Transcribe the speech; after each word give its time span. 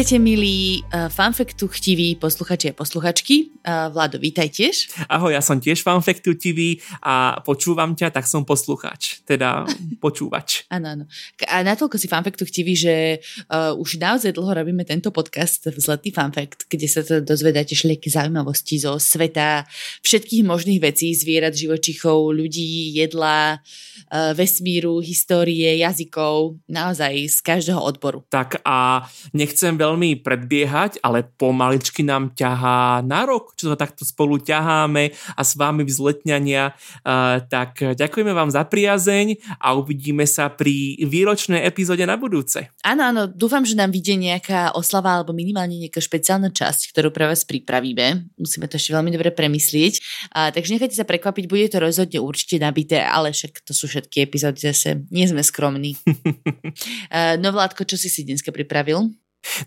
Vítajte 0.00 0.16
milí 0.16 0.80
uh, 0.80 1.12
fanfektu 1.12 1.68
chtiví 1.68 2.16
posluchači 2.16 2.72
a 2.72 2.72
posluchačky. 2.72 3.52
Uh, 3.60 3.92
Vlado, 3.92 4.16
vítaj 4.16 4.48
tiež. 4.48 4.88
Ahoj, 5.12 5.36
ja 5.36 5.44
som 5.44 5.60
tiež 5.60 5.84
fanfektu 5.84 6.32
chtivý 6.40 6.80
a 7.04 7.36
počúvam 7.44 7.92
ťa, 7.92 8.08
tak 8.08 8.24
som 8.24 8.40
posluchač, 8.48 9.20
teda 9.28 9.68
počúvač. 10.00 10.64
Áno, 10.72 10.96
áno. 10.96 11.04
A 11.44 11.60
natoľko 11.60 12.00
si 12.00 12.08
fanfektu 12.08 12.48
chtivý, 12.48 12.72
že 12.72 13.20
uh, 13.52 13.76
už 13.76 14.00
naozaj 14.00 14.32
dlho 14.32 14.48
robíme 14.48 14.88
tento 14.88 15.12
podcast 15.12 15.68
Zlatý 15.76 16.16
fanfekt, 16.16 16.64
kde 16.72 16.88
sa 16.88 17.04
to 17.04 17.20
dozvedáte 17.20 17.76
šlieky 17.76 18.08
zaujímavosti 18.08 18.80
zo 18.80 18.96
sveta, 18.96 19.68
všetkých 20.00 20.48
možných 20.48 20.80
vecí, 20.80 21.12
zvierat, 21.12 21.52
živočichov, 21.52 22.32
ľudí, 22.32 22.96
jedla, 22.96 23.60
uh, 23.60 24.32
vesmíru, 24.32 25.04
histórie, 25.04 25.76
jazykov, 25.84 26.56
naozaj 26.72 27.12
z 27.28 27.38
každého 27.44 27.84
odboru. 27.84 28.24
Tak 28.32 28.64
a 28.64 29.04
nechcem 29.36 29.76
veľmi 29.76 29.89
predbiehať, 29.96 31.00
ale 31.00 31.24
pomaličky 31.24 32.04
nám 32.04 32.36
ťahá 32.36 33.00
na 33.00 33.24
rok, 33.24 33.56
čo 33.56 33.72
to 33.72 33.76
takto 33.78 34.04
spolu 34.04 34.36
ťaháme 34.42 35.14
a 35.34 35.42
s 35.42 35.56
vámi 35.56 35.86
vzletňania. 35.86 36.76
Uh, 37.02 37.40
tak 37.48 37.80
ďakujeme 37.80 38.30
vám 38.34 38.52
za 38.52 38.66
priazeň 38.66 39.58
a 39.58 39.74
uvidíme 39.78 40.26
sa 40.28 40.52
pri 40.52 41.00
výročnej 41.00 41.64
epizóde 41.64 42.04
na 42.04 42.20
budúce. 42.20 42.70
Áno, 42.84 43.02
áno, 43.08 43.22
dúfam, 43.30 43.64
že 43.64 43.78
nám 43.78 43.94
vidie 43.94 44.18
nejaká 44.18 44.76
oslava 44.76 45.16
alebo 45.16 45.32
minimálne 45.32 45.80
nejaká 45.80 46.02
špeciálna 46.02 46.52
časť, 46.52 46.92
ktorú 46.92 47.14
pre 47.14 47.30
vás 47.30 47.46
pripravíme. 47.46 48.36
Musíme 48.36 48.68
to 48.68 48.76
ešte 48.76 48.92
veľmi 48.92 49.10
dobre 49.14 49.32
premyslieť. 49.32 49.94
Uh, 50.34 50.52
takže 50.52 50.76
nechajte 50.76 50.98
sa 50.98 51.08
prekvapiť, 51.08 51.44
bude 51.48 51.66
to 51.70 51.80
rozhodne 51.80 52.20
určite 52.20 52.60
nabité, 52.60 53.00
ale 53.00 53.32
však 53.32 53.64
to 53.64 53.72
sú 53.72 53.88
všetky 53.88 54.26
epizódy 54.26 54.60
zase. 54.60 55.06
Nie 55.08 55.30
sme 55.30 55.40
skromní. 55.40 55.96
uh, 56.04 57.34
no 57.40 57.50
Vládko, 57.54 57.86
čo 57.86 57.96
si 57.96 58.12
si 58.12 58.26
dneska 58.26 58.52
pripravil? 58.52 59.10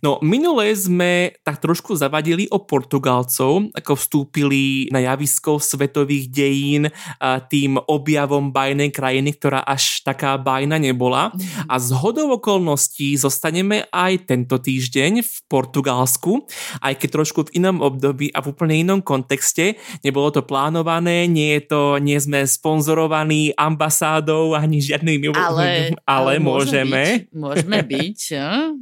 No, 0.05 0.21
minule 0.21 0.69
sme 0.77 1.33
tak 1.41 1.59
trošku 1.61 1.97
zavadili 1.97 2.45
o 2.49 2.61
Portugalcov, 2.61 3.73
ako 3.73 3.91
vstúpili 3.97 4.88
na 4.93 5.02
javisko 5.02 5.57
svetových 5.57 6.30
dejín 6.30 6.83
tým 7.49 7.81
objavom 7.81 8.53
bajnej 8.53 8.93
krajiny, 8.93 9.33
ktorá 9.38 9.65
až 9.65 10.05
taká 10.05 10.38
bajna 10.38 10.77
nebola. 10.77 11.33
Mhm. 11.33 11.69
A 11.69 11.75
z 11.81 11.89
hodou 11.97 12.38
okolností 12.38 13.17
zostaneme 13.17 13.85
aj 13.89 14.30
tento 14.30 14.61
týždeň 14.61 15.25
v 15.25 15.33
Portugalsku, 15.49 16.45
aj 16.81 16.93
keď 17.02 17.09
trošku 17.21 17.39
v 17.49 17.63
inom 17.63 17.81
období 17.81 18.30
a 18.33 18.41
v 18.41 18.53
úplne 18.53 18.75
inom 18.77 18.99
kontexte. 19.02 19.77
Nebolo 20.05 20.30
to 20.30 20.45
plánované, 20.45 21.25
nie 21.25 21.58
je 21.59 21.61
to, 21.69 21.81
nie 21.97 22.17
sme 22.17 22.45
sponzorovaní 22.45 23.53
ambasádou 23.58 24.53
ani 24.53 24.80
žiadnymi... 24.80 25.25
Ale, 25.43 25.95
ale, 26.05 26.33
ale 26.33 26.33
môžeme. 26.39 27.03
Byť, 27.03 27.35
môžeme 27.35 27.80
byť. 27.83 28.19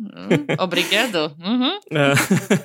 Obrigado. 0.82 1.38
Uh-huh. 1.38 1.78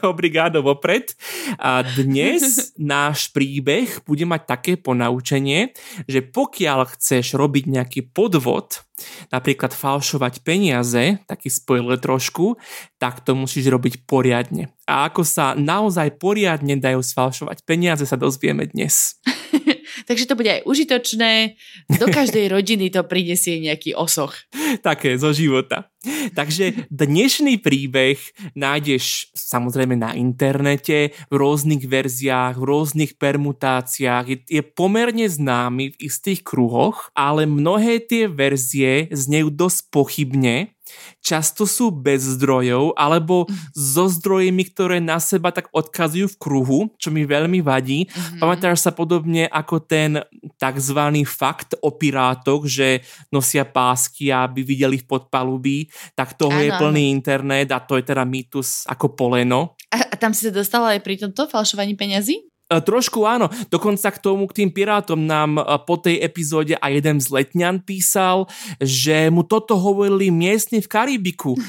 Obrigado 0.13 0.65
vopred. 0.65 1.13
A 1.61 1.85
dnes 1.85 2.43
náš 2.81 3.29
príbeh 3.29 4.01
bude 4.09 4.25
mať 4.25 4.43
také 4.49 4.73
ponaučenie, 4.81 5.77
že 6.09 6.25
pokiaľ 6.25 6.97
chceš 6.97 7.37
robiť 7.37 7.65
nejaký 7.69 8.01
podvod, 8.09 8.81
napríklad 9.29 9.77
falšovať 9.77 10.41
peniaze, 10.41 11.21
taký 11.29 11.53
spoiler 11.53 12.01
trošku, 12.01 12.57
tak 12.97 13.21
to 13.21 13.37
musíš 13.37 13.69
robiť 13.69 14.09
poriadne. 14.09 14.73
A 14.89 15.13
ako 15.13 15.21
sa 15.21 15.53
naozaj 15.53 16.17
poriadne 16.17 16.81
dajú 16.81 17.05
sfalšovať 17.05 17.69
peniaze, 17.69 18.09
sa 18.09 18.17
dozvieme 18.17 18.65
dnes. 18.65 19.21
Takže 20.05 20.29
to 20.29 20.37
bude 20.37 20.51
aj 20.53 20.63
užitočné. 20.69 21.57
Do 21.97 22.07
každej 22.13 22.51
rodiny 22.55 22.93
to 22.93 23.01
prinesie 23.09 23.65
nejaký 23.65 23.97
osoch. 23.97 24.37
Také 24.85 25.17
zo 25.17 25.33
života. 25.33 25.89
Takže 26.07 26.87
dnešný 26.93 27.59
príbeh 27.59 28.21
nájdeš 28.55 29.33
samozrejme 29.35 29.99
na 29.99 30.15
internete, 30.15 31.11
v 31.33 31.35
rôznych 31.35 31.83
verziách, 31.83 32.61
v 32.61 32.65
rôznych 32.69 33.13
permutáciách. 33.19 34.25
Je, 34.31 34.39
je 34.47 34.63
pomerne 34.63 35.27
známy 35.27 35.97
v 35.97 36.01
istých 36.07 36.47
kruhoch, 36.47 37.11
ale 37.17 37.49
mnohé 37.49 37.99
tie 38.05 38.31
verzie 38.31 39.11
znejú 39.11 39.51
dosť 39.51 39.81
pochybne 39.91 40.76
často 41.23 41.67
sú 41.67 41.91
bez 41.91 42.23
zdrojov 42.39 42.95
alebo 42.95 43.51
mhm. 43.51 43.75
so 43.75 44.07
zdrojmi, 44.07 44.63
ktoré 44.71 45.03
na 45.03 45.19
seba 45.19 45.51
tak 45.51 45.67
odkazujú 45.75 46.31
v 46.31 46.39
kruhu, 46.39 46.81
čo 46.97 47.11
mi 47.11 47.27
veľmi 47.27 47.59
vadí. 47.61 48.07
Mm-hmm. 48.07 48.39
Pamätáš 48.39 48.87
sa 48.87 48.95
podobne 48.95 49.51
ako 49.51 49.83
ten 49.83 50.23
tzv. 50.55 51.01
fakt 51.27 51.75
o 51.83 51.91
pirátoch, 51.95 52.71
že 52.71 53.03
nosia 53.35 53.67
pásky, 53.67 54.31
aby 54.31 54.63
videli 54.63 55.03
v 55.03 55.07
podpalubí, 55.07 55.91
tak 56.15 56.39
toho 56.39 56.55
ano, 56.55 56.63
je 56.63 56.71
plný 56.79 57.03
internet 57.11 57.75
a 57.75 57.83
to 57.83 57.99
je 57.99 58.05
teda 58.07 58.23
mýtus 58.23 58.87
ako 58.87 59.19
poleno. 59.19 59.75
A, 59.91 59.99
a 60.13 60.15
tam 60.15 60.31
si 60.31 60.47
sa 60.47 60.53
dostala 60.55 60.95
aj 60.95 61.01
pri 61.03 61.19
tomto 61.19 61.51
falšovaní 61.51 61.99
peňazí? 61.99 62.56
E, 62.67 62.83
trošku 62.83 63.23
áno, 63.23 63.47
dokonca 63.71 64.11
k 64.11 64.19
tomu, 64.19 64.51
k 64.51 64.63
tým 64.63 64.71
pirátom 64.75 65.23
nám 65.23 65.55
e, 65.55 65.63
po 65.87 65.95
tej 66.03 66.19
epizóde 66.19 66.75
a 66.75 66.91
jeden 66.91 67.23
z 67.23 67.31
letňan 67.31 67.79
písal, 67.79 68.51
že 68.83 69.31
mu 69.31 69.47
toto 69.47 69.79
hovorili 69.79 70.35
miestni 70.35 70.83
v 70.83 70.91
Karibiku, 70.91 71.55
e, 71.55 71.63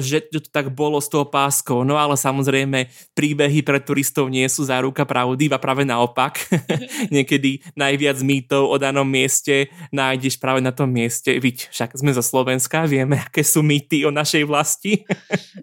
že 0.00 0.24
to 0.32 0.40
tak 0.40 0.72
bolo 0.72 0.96
s 0.96 1.12
tou 1.12 1.28
páskou. 1.28 1.84
No 1.84 2.00
ale 2.00 2.16
samozrejme 2.16 2.88
príbehy 3.12 3.60
pre 3.60 3.84
turistov 3.84 4.32
nie 4.32 4.48
sú 4.48 4.64
záruka 4.64 5.04
pravdy, 5.04 5.52
a 5.52 5.60
práve 5.60 5.84
naopak. 5.84 6.40
Niekedy 7.14 7.60
najviac 7.76 8.24
mýtov 8.24 8.64
o 8.72 8.80
danom 8.80 9.04
mieste 9.04 9.68
nájdeš 9.92 10.40
práve 10.40 10.64
na 10.64 10.72
tom 10.72 10.88
mieste. 10.88 11.36
Viď, 11.36 11.68
však 11.68 12.00
sme 12.00 12.16
zo 12.16 12.24
Slovenska, 12.24 12.88
vieme, 12.88 13.20
aké 13.20 13.44
sú 13.44 13.60
mýty 13.60 14.08
o 14.08 14.10
našej 14.14 14.48
vlasti. 14.48 15.04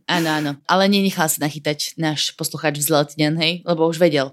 áno, 0.06 0.30
áno, 0.30 0.52
ale 0.70 0.86
nenechal 0.86 1.26
sa 1.26 1.50
nachytať 1.50 1.98
náš 1.98 2.38
posluchač 2.38 2.78
vzletňan, 2.78 3.34
hej, 3.42 3.54
lebo 3.66 3.90
už 3.90 3.98
vedel. 3.98 4.30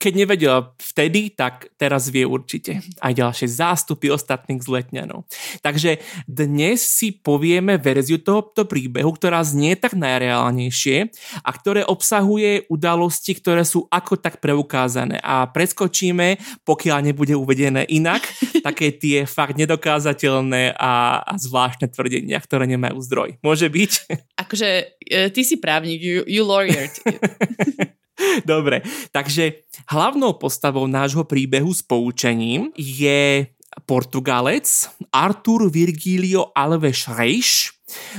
Keď 0.00 0.12
nevedela 0.16 0.72
vtedy, 0.80 1.32
tak 1.32 1.70
teraz 1.78 2.10
vie 2.10 2.26
určite 2.26 2.82
aj 3.00 3.12
ďalšie 3.14 3.48
zástupy 3.48 4.10
ostatných 4.10 4.60
zletňanov. 4.64 5.28
Takže 5.62 6.02
dnes 6.26 6.82
si 6.82 7.14
povieme 7.14 7.76
verziu 7.76 8.18
tohoto 8.18 8.66
príbehu, 8.66 9.12
ktorá 9.14 9.44
znie 9.44 9.76
tak 9.76 9.94
najreálnejšie 9.94 11.12
a 11.44 11.50
ktoré 11.52 11.84
obsahuje 11.86 12.66
udalosti, 12.72 13.36
ktoré 13.36 13.62
sú 13.62 13.86
ako 13.92 14.18
tak 14.18 14.42
preukázané. 14.42 15.20
A 15.22 15.46
preskočíme, 15.46 16.40
pokiaľ 16.64 16.98
nebude 17.06 17.36
uvedené 17.36 17.86
inak, 17.92 18.24
také 18.66 18.96
tie 18.96 19.28
fakt 19.28 19.60
nedokázateľné 19.60 20.74
a, 20.74 21.22
a 21.22 21.32
zvláštne 21.38 21.92
tvrdenia, 21.92 22.40
ktoré 22.40 22.64
nemajú 22.66 22.98
zdroj. 23.04 23.28
Môže 23.44 23.68
byť? 23.68 23.92
Akože 24.40 24.68
e, 25.04 25.28
ty 25.30 25.42
si 25.44 25.60
právnik, 25.60 26.00
you, 26.00 26.24
you 26.26 26.42
lawyer. 26.42 26.88
Dobre, 28.44 28.82
takže 29.12 29.52
hlavnou 29.88 30.32
postavou 30.32 30.86
nášho 30.86 31.24
príbehu 31.24 31.74
s 31.74 31.82
poučením 31.82 32.70
je 32.76 33.46
Portugalec 33.86 34.66
Artur 35.12 35.70
Virgilio 35.70 36.52
Alves 36.54 37.08
Reis, 37.08 37.70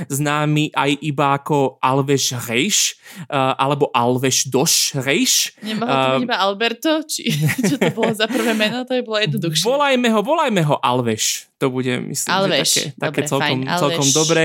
známy 0.08 0.72
aj 0.72 0.90
iba 1.02 1.36
ako 1.36 1.78
Alves 1.78 2.32
Reis, 2.48 2.98
uh, 3.28 3.54
alebo 3.56 3.90
Alves 3.92 4.48
dos 4.48 4.92
Reis. 4.96 5.52
Nemohol 5.62 5.92
to 5.92 6.08
uh, 6.18 6.24
iba 6.24 6.36
Alberto? 6.38 6.90
Či, 7.04 7.32
čo 7.68 7.76
to 7.78 7.90
bolo 7.92 8.12
za 8.12 8.26
prvé 8.26 8.52
meno? 8.56 8.84
To 8.88 8.92
je 8.96 9.02
bolo 9.04 9.18
jednoduchšie. 9.20 9.64
Volajme 9.66 10.08
ho, 10.10 10.20
volajme 10.20 10.62
ho 10.64 10.76
Alves 10.80 11.52
to 11.62 11.70
bude, 11.70 11.94
myslím, 12.10 12.34
Alveš. 12.34 12.66
že 12.74 12.82
také, 12.98 12.98
také 12.98 13.20
Dobre, 13.22 13.30
celkom, 13.30 13.58
fajn, 13.62 13.78
celkom 13.78 14.08
dobré. 14.10 14.44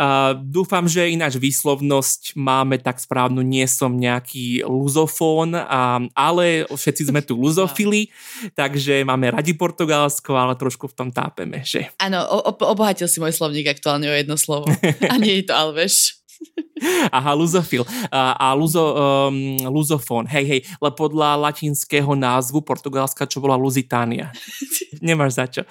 Uh, 0.00 0.32
dúfam, 0.40 0.88
že 0.88 1.12
ináč 1.12 1.36
výslovnosť 1.36 2.32
máme 2.32 2.80
tak 2.80 2.96
správnu, 2.96 3.44
nie 3.44 3.68
som 3.68 3.92
nejaký 3.92 4.64
luzofón, 4.64 5.52
uh, 5.52 6.00
ale 6.16 6.64
všetci 6.64 7.12
sme 7.12 7.20
tu 7.20 7.36
luzofili, 7.44 8.08
takže 8.56 9.04
máme 9.04 9.36
radi 9.36 9.52
Portugalsko, 9.52 10.32
ale 10.32 10.56
trošku 10.56 10.88
v 10.88 10.96
tom 10.96 11.08
tápeme, 11.12 11.60
že? 11.60 11.92
Áno, 12.00 12.24
obohatil 12.48 13.04
si 13.04 13.20
môj 13.20 13.36
slovník 13.36 13.68
aktuálne 13.68 14.08
o 14.08 14.16
jedno 14.16 14.39
slovo. 14.40 14.72
A 15.04 15.20
nie 15.20 15.44
je 15.44 15.52
to 15.52 15.54
Alveš. 15.54 16.20
Aha, 17.16 17.36
luzofil. 17.36 17.84
A, 18.08 18.32
a 18.36 18.46
luzo, 18.56 18.80
um, 18.80 19.60
luzofón. 19.68 20.24
Hej, 20.24 20.44
hej, 20.48 20.60
le 20.80 20.90
podľa 20.96 21.36
latinského 21.36 22.16
názvu 22.16 22.64
Portugalska, 22.64 23.28
čo 23.28 23.44
bola 23.44 23.60
Luzitánia. 23.60 24.32
Nemáš 25.04 25.36
za 25.36 25.46
čo. 25.48 25.62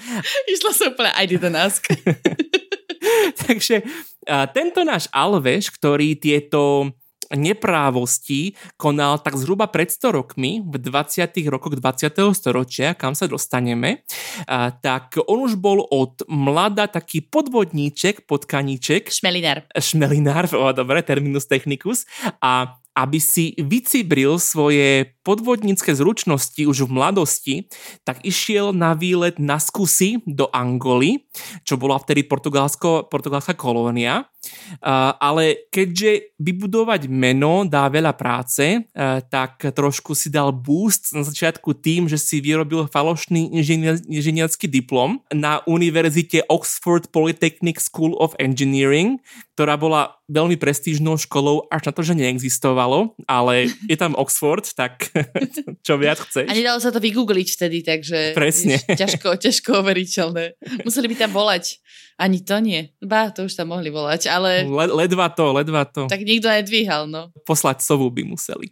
Išla 0.46 0.72
som 0.74 0.94
úplne, 0.94 1.12
I 1.18 1.26
didn't 1.26 1.58
ask. 1.58 1.90
Takže 3.46 3.82
tento 4.54 4.86
náš 4.86 5.10
Alveš, 5.10 5.74
ktorý 5.74 6.14
tieto 6.20 6.94
neprávosti 7.34 8.58
konal 8.78 9.22
tak 9.22 9.38
zhruba 9.38 9.70
pred 9.70 9.90
100 9.90 10.16
rokmi, 10.16 10.62
v 10.66 10.76
20. 10.82 11.30
rokoch 11.50 11.78
20. 11.78 12.10
storočia, 12.34 12.98
kam 12.98 13.14
sa 13.14 13.30
dostaneme, 13.30 14.06
a, 14.50 14.74
tak 14.74 15.20
on 15.30 15.46
už 15.46 15.58
bol 15.58 15.86
od 15.90 16.26
mlada 16.30 16.90
taký 16.90 17.22
podvodníček, 17.26 18.26
podkaníček. 18.26 19.14
Šmelinár. 19.14 19.66
Šmelinár, 19.78 20.50
o, 20.54 20.74
dobre, 20.74 21.06
terminus 21.06 21.46
technicus. 21.46 22.10
A 22.42 22.80
aby 23.00 23.20
si 23.22 23.56
vycibril 23.56 24.36
svoje 24.44 25.16
podvodnícke 25.24 25.96
zručnosti 25.96 26.60
už 26.68 26.84
v 26.84 26.92
mladosti, 26.92 27.56
tak 28.04 28.20
išiel 28.28 28.76
na 28.76 28.92
výlet 28.92 29.40
na 29.40 29.56
skúsi 29.56 30.20
do 30.28 30.52
Angoly, 30.52 31.24
čo 31.64 31.80
bola 31.80 31.96
vtedy 31.96 32.28
portugalská 32.28 33.56
kolónia 33.56 34.28
ale 34.82 35.70
keďže 35.70 36.36
vybudovať 36.40 37.12
meno 37.12 37.68
dá 37.68 37.92
veľa 37.92 38.16
práce, 38.16 38.88
tak 39.28 39.60
trošku 39.62 40.16
si 40.16 40.32
dal 40.32 40.56
boost 40.56 41.12
na 41.12 41.26
začiatku 41.26 41.76
tým, 41.80 42.08
že 42.08 42.16
si 42.16 42.40
vyrobil 42.40 42.88
falošný 42.88 43.52
inžinierský 44.08 44.72
diplom 44.72 45.20
na 45.34 45.60
univerzite 45.68 46.48
Oxford 46.48 47.12
Polytechnic 47.12 47.84
School 47.84 48.16
of 48.18 48.32
Engineering, 48.40 49.20
ktorá 49.60 49.76
bola 49.76 50.16
veľmi 50.32 50.56
prestížnou 50.56 51.20
školou, 51.20 51.68
až 51.68 51.90
na 51.90 51.92
to, 51.92 52.00
že 52.00 52.16
neexistovalo, 52.16 53.18
ale 53.28 53.68
je 53.92 53.98
tam 54.00 54.16
Oxford, 54.16 54.64
tak 54.72 55.12
čo 55.86 56.00
viac 56.00 56.24
chceš. 56.24 56.48
A 56.48 56.56
nedalo 56.56 56.80
sa 56.80 56.96
to 56.96 57.04
vygoogliť 57.04 57.48
vtedy, 57.60 57.84
takže 57.84 58.32
Presne. 58.38 58.80
Vieš, 58.80 58.96
ťažko, 58.96 59.36
ťažko 59.36 59.70
overiteľné. 59.84 60.56
Museli 60.88 61.12
by 61.12 61.16
tam 61.28 61.36
volať. 61.36 61.84
Ani 62.16 62.40
to 62.40 62.60
nie. 62.64 62.88
Ba, 63.04 63.36
to 63.36 63.52
už 63.52 63.60
tam 63.60 63.76
mohli 63.76 63.92
volať, 63.92 64.29
ale... 64.30 64.70
Le, 64.70 64.86
ledva 64.86 65.34
to, 65.34 65.50
ledva 65.58 65.84
to. 65.90 66.06
Tak 66.06 66.22
nikto 66.22 66.48
nedvíhal, 66.48 67.10
no. 67.10 67.34
Poslať 67.50 67.82
sovu 67.82 68.14
by 68.14 68.22
museli. 68.30 68.70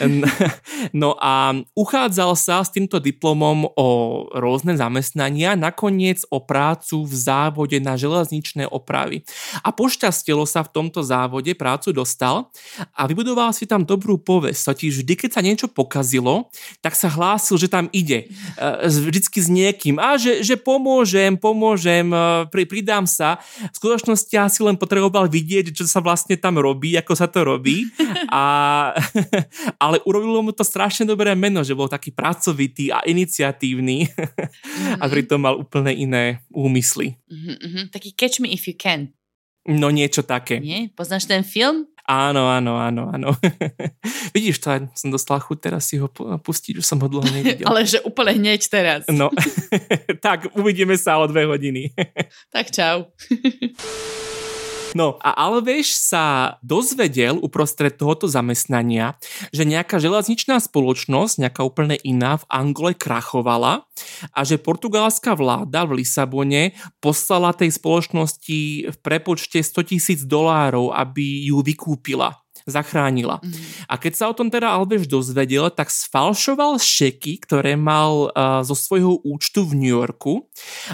No 0.96 1.14
a 1.20 1.52
uchádzal 1.76 2.32
sa 2.34 2.64
s 2.64 2.72
týmto 2.72 2.96
diplomom 2.98 3.68
o 3.76 3.88
rôzne 4.32 4.74
zamestnania, 4.74 5.58
nakoniec 5.58 6.24
o 6.32 6.40
prácu 6.40 7.04
v 7.04 7.12
závode 7.14 7.76
na 7.78 7.94
železničné 8.00 8.64
opravy. 8.66 9.22
A 9.60 9.70
pošťastilo 9.70 10.48
sa 10.48 10.64
v 10.64 10.72
tomto 10.72 11.04
závode, 11.04 11.52
prácu 11.52 11.92
dostal 11.92 12.48
a 12.96 13.04
vybudoval 13.04 13.52
si 13.52 13.68
tam 13.68 13.84
dobrú 13.84 14.16
povesť. 14.16 14.72
Totiž 14.72 15.04
vždy, 15.04 15.14
keď 15.20 15.30
sa 15.36 15.44
niečo 15.44 15.66
pokazilo, 15.68 16.48
tak 16.80 16.96
sa 16.96 17.12
hlásil, 17.12 17.60
že 17.60 17.68
tam 17.68 17.92
ide. 17.92 18.32
E, 18.56 18.88
vždycky 18.88 19.38
s 19.40 19.48
niekým. 19.52 20.00
A 20.00 20.16
že, 20.16 20.40
že 20.40 20.56
pomôžem, 20.56 21.36
pomôžem, 21.36 22.08
e, 22.08 22.48
pri, 22.48 22.64
pridám 22.64 23.04
sa. 23.04 23.36
V 23.70 23.76
skutočnosti 23.76 24.32
asi 24.32 24.60
len 24.64 24.79
potreboval 24.80 25.28
vidieť, 25.28 25.76
čo 25.76 25.84
sa 25.84 26.00
vlastne 26.00 26.40
tam 26.40 26.56
robí, 26.56 26.96
ako 26.96 27.12
sa 27.12 27.28
to 27.28 27.44
robí. 27.44 27.84
A 28.32 28.40
ale 29.84 30.00
urobilo 30.06 30.42
mu 30.42 30.52
to 30.52 30.64
strašne 30.64 31.06
dobré 31.06 31.32
meno, 31.34 31.62
že 31.62 31.76
bol 31.76 31.90
taký 31.90 32.10
pracovitý 32.14 32.92
a 32.92 33.02
iniciatívny 33.04 34.06
mm-hmm. 34.06 35.00
a 35.02 35.04
mhm. 35.06 35.10
pritom 35.10 35.40
mal 35.40 35.54
úplne 35.58 35.92
iné 35.94 36.24
úmysly. 36.50 37.16
Mm-hmm, 37.30 37.84
taký 37.92 38.14
Catch 38.14 38.40
Me 38.42 38.52
If 38.52 38.66
You 38.66 38.76
Can. 38.76 39.12
No 39.68 39.92
niečo 39.92 40.24
také. 40.24 40.56
Nie? 40.56 40.88
Poznáš 40.96 41.28
ten 41.28 41.44
film? 41.44 41.84
Áno, 42.08 42.48
áno, 42.48 42.80
áno, 42.80 43.06
áno. 43.12 43.36
Vidíš, 44.34 44.58
to 44.58 44.72
som 44.98 45.14
dostal 45.14 45.38
chuť 45.38 45.58
teraz 45.70 45.86
si 45.86 46.00
ho 46.00 46.10
pustiť, 46.42 46.80
už 46.80 46.82
som 46.82 46.98
ho 46.98 47.06
dlho 47.06 47.28
nevidel. 47.28 47.68
Ale 47.70 47.86
že 47.86 48.02
úplne 48.02 48.34
hneď 48.34 48.66
teraz. 48.66 49.00
No, 49.06 49.30
tak 50.24 50.50
uvidíme 50.58 50.98
sa 50.98 51.22
o 51.22 51.28
dve 51.30 51.46
hodiny. 51.46 51.94
tak 52.50 52.74
čau. 52.74 53.14
No. 54.94 55.22
A 55.22 55.30
Alveš 55.46 55.94
sa 55.94 56.56
dozvedel 56.66 57.38
uprostred 57.38 57.94
tohoto 57.94 58.26
zamestnania, 58.26 59.14
že 59.54 59.62
nejaká 59.62 60.02
železničná 60.02 60.58
spoločnosť, 60.58 61.46
nejaká 61.46 61.62
úplne 61.62 61.94
iná 62.02 62.42
v 62.42 62.44
Angole 62.50 62.92
krachovala 62.98 63.86
a 64.34 64.40
že 64.42 64.58
portugalská 64.58 65.38
vláda 65.38 65.86
v 65.86 66.02
Lisabone 66.02 66.74
poslala 66.98 67.54
tej 67.54 67.70
spoločnosti 67.76 68.58
v 68.90 68.96
prepočte 68.98 69.62
100 69.62 69.90
tisíc 69.94 70.20
dolárov, 70.26 70.90
aby 70.90 71.50
ju 71.50 71.62
vykúpila 71.62 72.40
zachránila. 72.70 73.42
Mm. 73.42 73.50
A 73.90 73.94
keď 73.98 74.12
sa 74.14 74.24
o 74.30 74.36
tom 74.36 74.48
teda 74.48 74.70
Alveš 74.70 75.10
dozvedel, 75.10 75.68
tak 75.74 75.90
sfalšoval 75.90 76.78
šeky, 76.78 77.42
ktoré 77.42 77.74
mal 77.74 78.30
uh, 78.30 78.62
zo 78.62 78.78
svojho 78.78 79.18
účtu 79.26 79.66
v 79.66 79.76
New 79.76 79.92
Yorku 79.92 80.46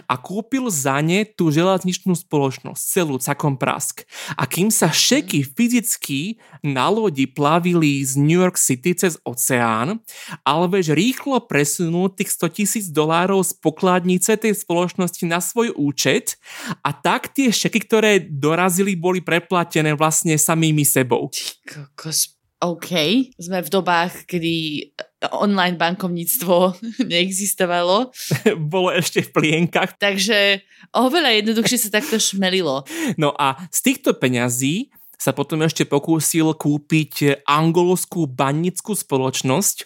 a 0.09 0.15
kúpil 0.17 0.67
za 0.73 0.99
ne 1.05 1.29
tú 1.29 1.53
železničnú 1.53 2.17
spoločnosť, 2.17 2.83
celú 2.83 3.21
cakom 3.21 3.55
prask. 3.61 4.09
A 4.35 4.49
kým 4.49 4.73
sa 4.73 4.89
šeky 4.89 5.45
mm. 5.45 5.49
fyzicky 5.53 6.21
na 6.65 6.89
lodi 6.89 7.29
plavili 7.29 8.01
z 8.01 8.17
New 8.17 8.41
York 8.41 8.57
City 8.57 8.97
cez 8.97 9.21
oceán, 9.23 10.01
Alveš 10.43 10.97
rýchlo 10.97 11.39
presunul 11.45 12.09
tých 12.11 12.33
100 12.33 12.57
tisíc 12.57 12.85
dolárov 12.89 13.45
z 13.45 13.53
pokladnice 13.61 14.39
tej 14.41 14.57
spoločnosti 14.57 15.25
na 15.29 15.43
svoj 15.43 15.77
účet 15.77 16.41
a 16.81 16.95
tak 16.95 17.35
tie 17.35 17.53
šeky, 17.53 17.81
ktoré 17.85 18.11
dorazili, 18.23 18.97
boli 18.97 19.21
preplatené 19.21 19.93
vlastne 19.93 20.39
samými 20.39 20.87
sebou. 20.87 21.29
Kokos, 21.67 22.39
OK. 22.63 22.91
Sme 23.37 23.61
v 23.61 23.69
dobách, 23.69 24.25
kedy 24.25 24.89
online 25.33 25.77
bankovníctvo 25.77 26.79
neexistovalo. 27.11 28.13
Bolo 28.73 28.95
ešte 28.97 29.21
v 29.27 29.33
plienkach. 29.33 30.01
Takže 30.01 30.65
oveľa 30.97 31.43
jednoduchšie 31.43 31.79
sa 31.89 32.01
takto 32.01 32.17
šmelilo. 32.17 32.87
No 33.21 33.37
a 33.37 33.61
z 33.69 33.79
týchto 33.93 34.17
peňazí 34.17 34.89
sa 35.17 35.33
potom 35.33 35.65
ešte 35.65 35.89
pokúsil 35.89 36.53
kúpiť 36.53 37.43
angolskú 37.49 38.29
bannickú 38.29 38.93
spoločnosť, 38.93 39.77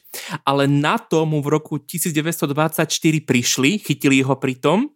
ale 0.43 0.67
na 0.67 0.99
to 0.99 1.23
mu 1.23 1.39
v 1.39 1.55
roku 1.55 1.79
1924 1.79 2.87
prišli, 3.23 3.79
chytili 3.79 4.27
ho 4.27 4.35
pritom 4.35 4.91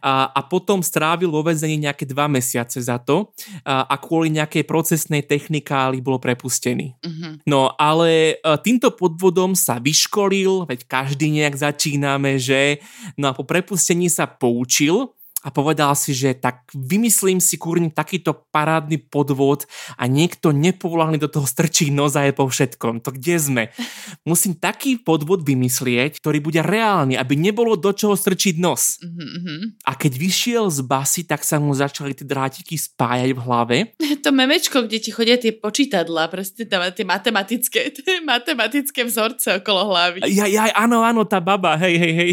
a, 0.00 0.32
a 0.32 0.40
potom 0.44 0.80
strávil 0.80 1.28
vo 1.28 1.44
vezení 1.44 1.76
nejaké 1.84 2.08
dva 2.08 2.26
mesiace 2.26 2.80
za 2.80 2.96
to 2.96 3.32
a, 3.62 3.84
a 3.84 3.94
kvôli 4.00 4.32
nejakej 4.32 4.64
procesnej 4.64 5.22
technikáli 5.24 6.00
bol 6.00 6.16
prepustený. 6.16 6.96
Uh-huh. 7.04 7.36
No 7.44 7.72
ale 7.76 8.40
e, 8.40 8.56
týmto 8.64 8.92
podvodom 8.92 9.52
sa 9.52 9.76
vyškolil, 9.76 10.64
veď 10.64 10.80
každý 10.88 11.28
nejak 11.28 11.60
začíname, 11.60 12.40
že 12.40 12.80
no 13.20 13.30
a 13.30 13.36
po 13.36 13.44
prepustení 13.44 14.08
sa 14.08 14.24
poučil 14.24 15.12
a 15.44 15.52
povedal 15.52 15.92
si, 15.92 16.16
že 16.16 16.32
tak 16.32 16.64
vymyslím 16.72 17.36
si 17.36 17.60
kúrnik 17.60 17.92
takýto 17.92 18.48
parádny 18.48 18.96
podvod 18.96 19.68
a 20.00 20.08
niekto 20.08 20.56
nepovolaný 20.56 21.20
do 21.20 21.28
toho 21.28 21.44
strčí 21.44 21.92
noza 21.92 22.24
je 22.24 22.32
po 22.32 22.48
všetkom. 22.48 23.04
To 23.04 23.12
kde 23.12 23.36
sme? 23.36 23.62
Musím 24.30 24.56
taký 24.56 24.96
podvod 24.96 25.44
vymyslieť, 25.44 26.24
ktorý 26.24 26.40
bude 26.40 26.64
reálny, 26.64 27.20
aby 27.20 27.36
nebolo 27.36 27.76
do 27.76 27.92
čoho 27.92 28.16
strčiť 28.16 28.56
nos. 28.56 28.96
Mm-hmm. 29.04 29.84
A 29.84 29.92
keď 30.00 30.12
vyšiel 30.16 30.64
z 30.72 30.80
basy, 30.80 31.28
tak 31.28 31.44
sa 31.44 31.60
mu 31.60 31.76
začali 31.76 32.16
tie 32.16 32.24
drátiky 32.24 32.80
spájať 32.80 33.30
v 33.36 33.40
hlave. 33.44 33.76
To 34.24 34.32
memečko, 34.32 34.88
kde 34.88 35.04
ti 35.04 35.12
chodia 35.12 35.36
tie 35.36 35.52
počítadla, 35.52 36.32
presne 36.32 36.64
tie 36.64 37.04
matematické, 37.04 37.92
tie 37.96 38.24
matematické 38.24 39.04
vzorce 39.04 39.60
okolo 39.60 39.92
hlavy. 39.92 40.24
Ja, 40.32 40.48
ja, 40.48 40.72
áno, 40.72 41.04
áno, 41.04 41.28
tá 41.28 41.44
baba, 41.44 41.76
hej, 41.76 42.00
hej, 42.00 42.14
hej. 42.16 42.32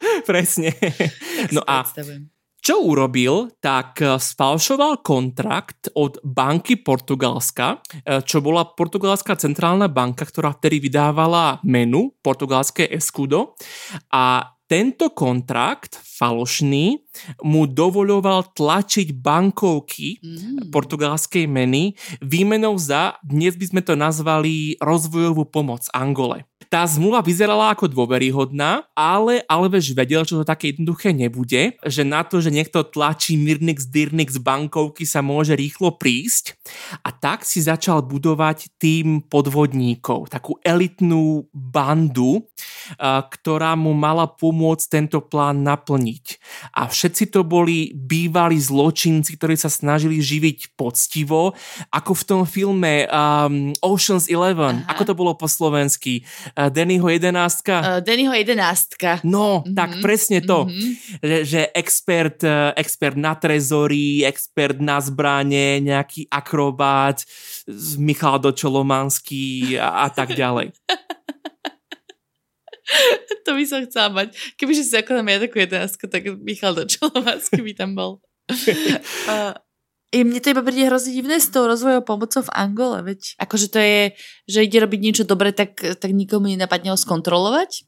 Presne. 0.28 0.72
no 1.54 1.60
a 1.66 1.84
čo 2.60 2.84
urobil, 2.84 3.48
tak 3.64 4.04
eh, 4.04 4.20
sfalšoval 4.20 5.00
kontrakt 5.00 5.88
od 5.96 6.20
banky 6.20 6.76
Portugalska, 6.76 7.80
eh, 8.04 8.20
čo 8.20 8.44
bola 8.44 8.68
portugalská 8.68 9.34
centrálna 9.40 9.88
banka, 9.88 10.28
ktorá 10.28 10.52
vtedy 10.52 10.84
vydávala 10.84 11.64
menu 11.64 12.12
portugalské 12.20 12.84
escudo 12.92 13.56
a 14.12 14.52
tento 14.70 15.10
kontrakt 15.10 15.98
falošný 15.98 17.02
mu 17.42 17.66
dovoľoval 17.66 18.54
tlačiť 18.54 19.18
bankovky 19.18 20.22
mm. 20.22 20.70
portugalskej 20.70 21.50
meny 21.50 21.98
výmenou 22.22 22.78
za, 22.78 23.18
dnes 23.26 23.58
by 23.58 23.66
sme 23.66 23.82
to 23.82 23.98
nazvali 23.98 24.78
rozvojovú 24.78 25.50
pomoc 25.50 25.90
Angole. 25.90 26.46
Tá 26.70 26.86
zmluva 26.86 27.18
vyzerala 27.18 27.74
ako 27.74 27.90
dôveryhodná, 27.90 28.86
ale 28.94 29.42
Alves 29.50 29.90
vedel, 29.90 30.22
že 30.22 30.38
to 30.38 30.46
také 30.46 30.70
jednoduché 30.70 31.10
nebude, 31.10 31.74
že 31.82 32.06
na 32.06 32.22
to, 32.22 32.38
že 32.38 32.54
niekto 32.54 32.86
tlačí 32.86 33.34
Mirnix 33.34 33.90
Dirnix 33.90 34.38
bankovky 34.38 35.02
sa 35.02 35.18
môže 35.18 35.58
rýchlo 35.58 35.98
prísť 35.98 36.54
a 37.02 37.10
tak 37.10 37.42
si 37.42 37.58
začal 37.58 38.06
budovať 38.06 38.78
tým 38.78 39.18
podvodníkov, 39.26 40.30
takú 40.30 40.62
elitnú 40.62 41.50
bandu, 41.50 42.46
ktorá 43.02 43.74
mu 43.74 43.90
mala 43.90 44.30
pomôcť 44.30 44.86
tento 44.86 45.18
plán 45.26 45.66
naplniť. 45.66 46.38
A 46.78 46.86
všetci 46.86 47.34
to 47.34 47.42
boli 47.42 47.90
bývalí 47.98 48.62
zločinci, 48.62 49.34
ktorí 49.34 49.58
sa 49.58 49.66
snažili 49.66 50.22
živiť 50.22 50.78
poctivo, 50.78 51.58
ako 51.90 52.12
v 52.14 52.22
tom 52.22 52.42
filme 52.46 53.10
um, 53.10 53.74
Ocean's 53.82 54.30
Eleven. 54.30 54.86
Aha. 54.86 54.94
Ako 54.94 55.02
to 55.02 55.18
bolo 55.18 55.34
po 55.34 55.50
slovensky? 55.50 56.22
Dannyho 56.68 57.08
jedenástka? 57.08 57.80
Uh, 57.80 58.00
Dannyho 58.04 58.36
jedenástka. 58.36 59.24
No, 59.24 59.64
mm-hmm. 59.64 59.76
tak 59.78 59.90
presne 60.04 60.44
to. 60.44 60.68
Mm-hmm. 60.68 60.92
Že, 61.24 61.38
že 61.48 61.60
expert, 61.72 62.44
uh, 62.44 62.76
expert 62.76 63.16
na 63.16 63.32
trezory, 63.38 64.26
expert 64.28 64.76
na 64.82 65.00
zbranie, 65.00 65.80
nejaký 65.80 66.28
akrobát, 66.28 67.24
Michal 67.96 68.36
Dočolomanský 68.42 69.80
a, 69.80 70.04
a 70.04 70.06
tak 70.12 70.36
ďalej. 70.36 70.74
to 73.46 73.50
by 73.54 73.64
som 73.64 73.86
chcela 73.86 74.10
mať. 74.10 74.34
Kebyže 74.58 74.84
si 74.84 74.94
ako 74.98 75.22
ja 75.22 75.38
takú 75.38 75.62
jedenásku, 75.62 76.04
tak 76.10 76.26
Michal 76.42 76.74
Dočolomanský 76.74 77.62
by 77.62 77.72
tam 77.78 77.94
bol. 77.94 78.18
uh, 78.50 79.54
I 80.10 80.26
mne 80.26 80.42
to 80.42 80.50
iba 80.50 80.66
príde 80.66 80.90
hrozne 80.90 81.14
divné 81.14 81.38
s 81.38 81.54
tou 81.54 81.70
rozvojou 81.70 82.02
pomocou 82.02 82.42
v 82.42 82.50
Angole, 82.50 82.98
veď 83.06 83.38
akože 83.38 83.66
to 83.70 83.78
je, 83.78 84.00
že 84.50 84.66
ide 84.66 84.82
robiť 84.82 85.00
niečo 85.00 85.22
dobre, 85.22 85.54
tak, 85.54 85.78
tak 85.78 86.10
nikomu 86.10 86.50
nenapadne 86.50 86.90
ho 86.90 86.98
skontrolovať? 86.98 87.86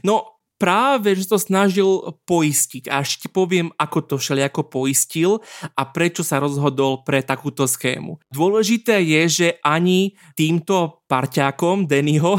No, 0.00 0.37
práve, 0.58 1.14
že 1.14 1.30
to 1.30 1.38
snažil 1.38 2.18
poistiť. 2.26 2.90
A 2.90 3.06
ešte 3.06 3.24
ti 3.24 3.28
poviem, 3.30 3.70
ako 3.78 3.98
to 4.04 4.14
všelijako 4.18 4.66
poistil 4.66 5.38
a 5.78 5.86
prečo 5.86 6.26
sa 6.26 6.42
rozhodol 6.42 7.06
pre 7.06 7.22
takúto 7.22 7.64
schému. 7.64 8.18
Dôležité 8.34 8.98
je, 9.00 9.22
že 9.30 9.48
ani 9.62 10.18
týmto 10.34 11.06
parťákom 11.08 11.88
Dennyho 11.88 12.36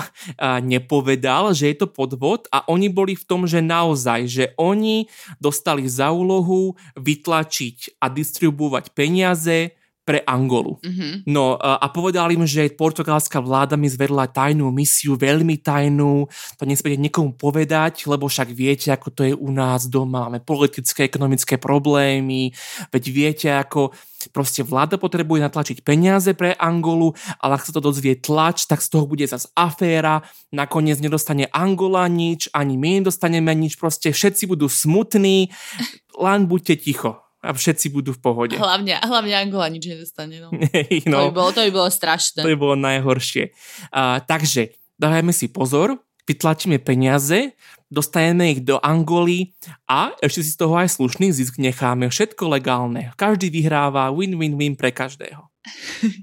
nepovedal, 0.61 1.55
že 1.57 1.73
je 1.73 1.75
to 1.79 1.87
podvod 1.89 2.45
a 2.53 2.67
oni 2.69 2.91
boli 2.91 3.17
v 3.17 3.25
tom, 3.25 3.49
že 3.49 3.65
naozaj, 3.65 4.29
že 4.29 4.45
oni 4.61 5.09
dostali 5.41 5.89
za 5.89 6.13
úlohu 6.13 6.77
vytlačiť 6.93 7.97
a 8.03 8.11
distribuovať 8.13 8.93
peniaze 8.93 9.78
pre 10.09 10.25
Angolu. 10.25 10.81
Mm-hmm. 10.81 11.29
No 11.29 11.53
a 11.53 11.85
povedal 11.93 12.33
im, 12.33 12.41
že 12.49 12.73
portugalská 12.73 13.37
vláda 13.37 13.77
mi 13.77 13.85
zvedla 13.85 14.25
tajnú 14.25 14.73
misiu, 14.73 15.13
veľmi 15.13 15.61
tajnú, 15.61 16.25
to 16.57 16.65
nesmiete 16.65 16.97
nikomu 16.97 17.37
povedať, 17.37 18.09
lebo 18.09 18.25
však 18.25 18.49
viete, 18.49 18.89
ako 18.89 19.13
to 19.13 19.21
je 19.29 19.37
u 19.37 19.53
nás 19.53 19.85
doma, 19.85 20.25
máme 20.25 20.41
politické, 20.41 21.05
ekonomické 21.05 21.61
problémy, 21.61 22.49
veď 22.89 23.03
viete, 23.13 23.47
ako 23.53 23.93
proste 24.33 24.65
vláda 24.65 24.97
potrebuje 24.97 25.45
natlačiť 25.45 25.85
peniaze 25.85 26.33
pre 26.33 26.57
Angolu, 26.57 27.13
ale 27.37 27.61
ak 27.61 27.69
sa 27.69 27.75
to 27.77 27.85
dozvie 27.85 28.17
tlač, 28.17 28.65
tak 28.65 28.81
z 28.81 28.89
toho 28.89 29.05
bude 29.05 29.29
zase 29.29 29.45
aféra, 29.53 30.25
nakoniec 30.49 30.97
nedostane 31.05 31.45
Angola 31.53 32.09
nič, 32.09 32.49
ani 32.49 32.81
my 32.81 33.05
nedostaneme 33.05 33.53
nič, 33.53 33.77
proste 33.77 34.09
všetci 34.09 34.49
budú 34.49 34.65
smutní, 34.65 35.53
len 36.17 36.49
buďte 36.49 36.81
ticho 36.81 37.28
a 37.39 37.55
všetci 37.55 37.87
budú 37.95 38.11
v 38.11 38.19
pohode. 38.19 38.55
Hlavne, 38.59 38.99
hlavne 38.99 39.33
Angola 39.35 39.71
nič 39.71 39.87
nedostane. 39.87 40.43
No. 40.43 40.51
no. 41.11 41.17
To, 41.17 41.31
by 41.31 41.35
bolo, 41.35 41.49
to 41.55 41.61
by 41.63 41.71
bolo 41.71 41.89
strašné. 41.89 42.43
To 42.43 42.51
by 42.51 42.59
bolo 42.59 42.75
najhoršie. 42.75 43.55
Uh, 43.91 44.19
takže 44.27 44.75
dávajme 44.99 45.31
si 45.31 45.47
pozor, 45.47 45.95
vytlačíme 46.27 46.83
peniaze, 46.83 47.55
dostaneme 47.87 48.53
ich 48.53 48.61
do 48.61 48.77
Angoly 48.83 49.55
a 49.89 50.13
ešte 50.19 50.45
si 50.45 50.51
z 50.53 50.59
toho 50.59 50.75
aj 50.77 50.99
slušný 50.99 51.31
zisk 51.31 51.57
necháme. 51.57 52.11
Všetko 52.11 52.51
legálne. 52.51 53.15
Každý 53.15 53.49
vyhráva 53.49 54.11
win-win-win 54.11 54.75
pre 54.75 54.91
každého. 54.91 55.47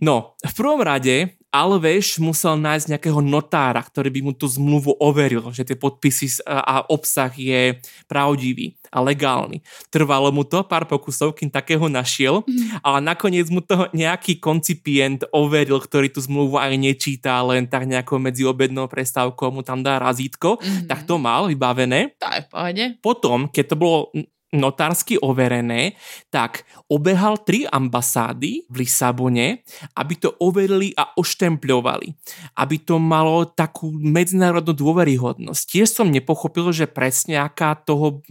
No, 0.03 0.35
v 0.43 0.53
prvom 0.57 0.81
rade 0.81 1.37
Alveš 1.57 2.21
musel 2.21 2.61
nájsť 2.61 2.93
nejakého 2.93 3.25
notára, 3.25 3.81
ktorý 3.81 4.13
by 4.13 4.21
mu 4.29 4.33
tú 4.37 4.45
zmluvu 4.45 4.93
overil, 5.01 5.41
že 5.57 5.65
tie 5.65 5.73
podpisy 5.73 6.45
a 6.45 6.85
obsah 6.93 7.33
je 7.33 7.81
pravdivý 8.05 8.77
a 8.93 9.01
legálny. 9.01 9.65
Trvalo 9.89 10.29
mu 10.37 10.45
to 10.45 10.61
pár 10.69 10.85
pokusov, 10.85 11.33
kým 11.33 11.49
takého 11.49 11.89
našiel, 11.89 12.45
mm. 12.45 12.85
ale 12.85 13.01
nakoniec 13.01 13.49
mu 13.49 13.65
to 13.65 13.89
nejaký 13.97 14.37
koncipient 14.37 15.25
overil, 15.33 15.81
ktorý 15.81 16.13
tú 16.13 16.21
zmluvu 16.21 16.61
aj 16.61 16.77
nečíta, 16.77 17.41
len 17.41 17.65
tak 17.65 17.89
nejako 17.89 18.21
medzi 18.21 18.45
obednou 18.45 18.85
prestávkou 18.85 19.49
mu 19.49 19.65
tam 19.65 19.81
dá 19.81 19.97
razítko, 19.97 20.61
mm-hmm. 20.61 20.93
tak 20.93 21.09
to 21.09 21.17
mal 21.17 21.49
vybavené. 21.49 22.21
To 22.21 22.29
je 22.37 22.41
v 22.45 22.49
pohode. 22.53 22.85
Potom, 23.01 23.49
keď 23.49 23.65
to 23.73 23.77
bolo 23.81 24.13
notársky 24.55 25.19
overené, 25.19 25.99
tak 26.31 26.63
obehal 26.87 27.43
tri 27.43 27.67
ambasády 27.67 28.71
v 28.71 28.75
Lisabone, 28.87 29.67
aby 29.99 30.15
to 30.15 30.31
overili 30.39 30.95
a 30.95 31.11
oštempľovali. 31.19 32.15
Aby 32.55 32.77
to 32.83 33.03
malo 33.03 33.49
takú 33.51 33.91
medzinárodnú 33.91 34.71
dôveryhodnosť. 34.71 35.63
Tiež 35.67 35.89
som 35.91 36.13
nepochopil, 36.13 36.71
že 36.71 36.87
presne 36.87 37.43
aká 37.43 37.75
toho, 37.75 38.23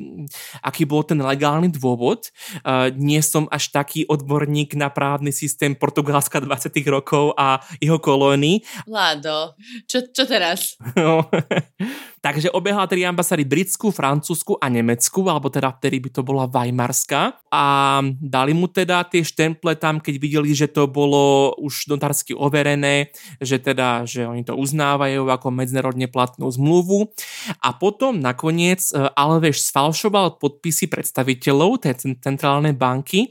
aký 0.64 0.88
bol 0.88 1.04
ten 1.04 1.20
legálny 1.20 1.68
dôvod. 1.68 2.32
Uh, 2.64 2.88
nie 2.96 3.20
som 3.20 3.52
až 3.52 3.76
taký 3.76 4.08
odborník 4.08 4.80
na 4.80 4.88
právny 4.88 5.36
systém 5.36 5.76
Portugalska 5.76 6.40
20 6.40 6.72
rokov 6.88 7.36
a 7.36 7.60
jeho 7.84 8.00
kolónií. 8.00 8.64
Vládo, 8.88 9.58
čo, 9.90 10.08
čo 10.16 10.24
teraz? 10.24 10.80
No. 10.96 11.28
Takže 12.26 12.50
obehla 12.50 12.90
tri 12.90 13.06
ambasády 13.06 13.46
Britsku, 13.46 13.94
Francúzsku 13.94 14.58
a 14.58 14.66
Nemecku, 14.66 15.30
alebo 15.30 15.46
teda 15.54 15.70
vtedy 15.78 16.02
by 16.02 16.10
to 16.10 16.26
bola 16.26 16.50
Weimarská. 16.50 17.38
A 17.54 18.02
dali 18.18 18.50
mu 18.58 18.66
teda 18.66 19.06
tie 19.06 19.22
štemple 19.22 19.78
tam, 19.78 20.02
keď 20.02 20.18
videli, 20.18 20.50
že 20.58 20.66
to 20.66 20.90
bolo 20.90 21.54
už 21.62 21.86
notársky 21.86 22.34
overené, 22.34 23.14
že 23.38 23.62
teda, 23.62 24.10
že 24.10 24.26
oni 24.26 24.42
to 24.42 24.58
uznávajú 24.58 25.30
ako 25.30 25.54
medzinárodne 25.54 26.10
platnú 26.10 26.50
zmluvu. 26.50 27.14
A 27.62 27.78
potom 27.78 28.18
nakoniec 28.18 28.82
e, 28.90 29.06
Alves 29.14 29.70
sfalšoval 29.70 30.42
podpisy 30.42 30.90
predstaviteľov 30.90 31.86
tej 31.86 32.18
centrálnej 32.26 32.74
banky, 32.74 33.22
e, 33.22 33.30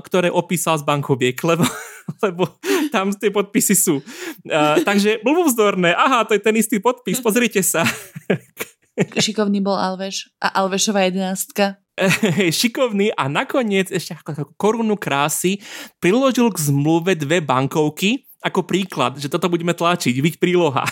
ktoré 0.00 0.32
opísal 0.32 0.80
z 0.80 0.88
bankoviek, 0.88 1.36
lebo 1.44 1.68
lebo 2.24 2.48
tam 2.94 3.12
tie 3.14 3.30
podpisy 3.32 3.74
sú. 3.74 4.02
Uh, 4.46 4.80
takže 4.82 5.22
blbovzdorné, 5.22 5.94
aha, 5.94 6.26
to 6.26 6.34
je 6.34 6.42
ten 6.42 6.54
istý 6.56 6.78
podpis, 6.82 7.22
pozrite 7.22 7.62
sa. 7.62 7.86
Šikovný 9.24 9.60
bol 9.60 9.76
Alveš 9.76 10.32
a 10.40 10.64
Alvešová 10.64 11.04
jedenáctka. 11.04 11.80
šikovný 12.60 13.08
a 13.16 13.24
nakoniec 13.28 13.88
ešte 13.88 14.12
ako 14.12 14.52
korunu 14.60 15.00
krásy 15.00 15.64
priložil 15.96 16.52
k 16.52 16.58
zmluve 16.68 17.16
dve 17.16 17.40
bankovky, 17.40 18.25
ako 18.46 18.62
príklad, 18.62 19.18
že 19.18 19.26
toto 19.26 19.50
budeme 19.50 19.74
tlačiť, 19.74 20.14
byť 20.14 20.34
príloha. 20.38 20.86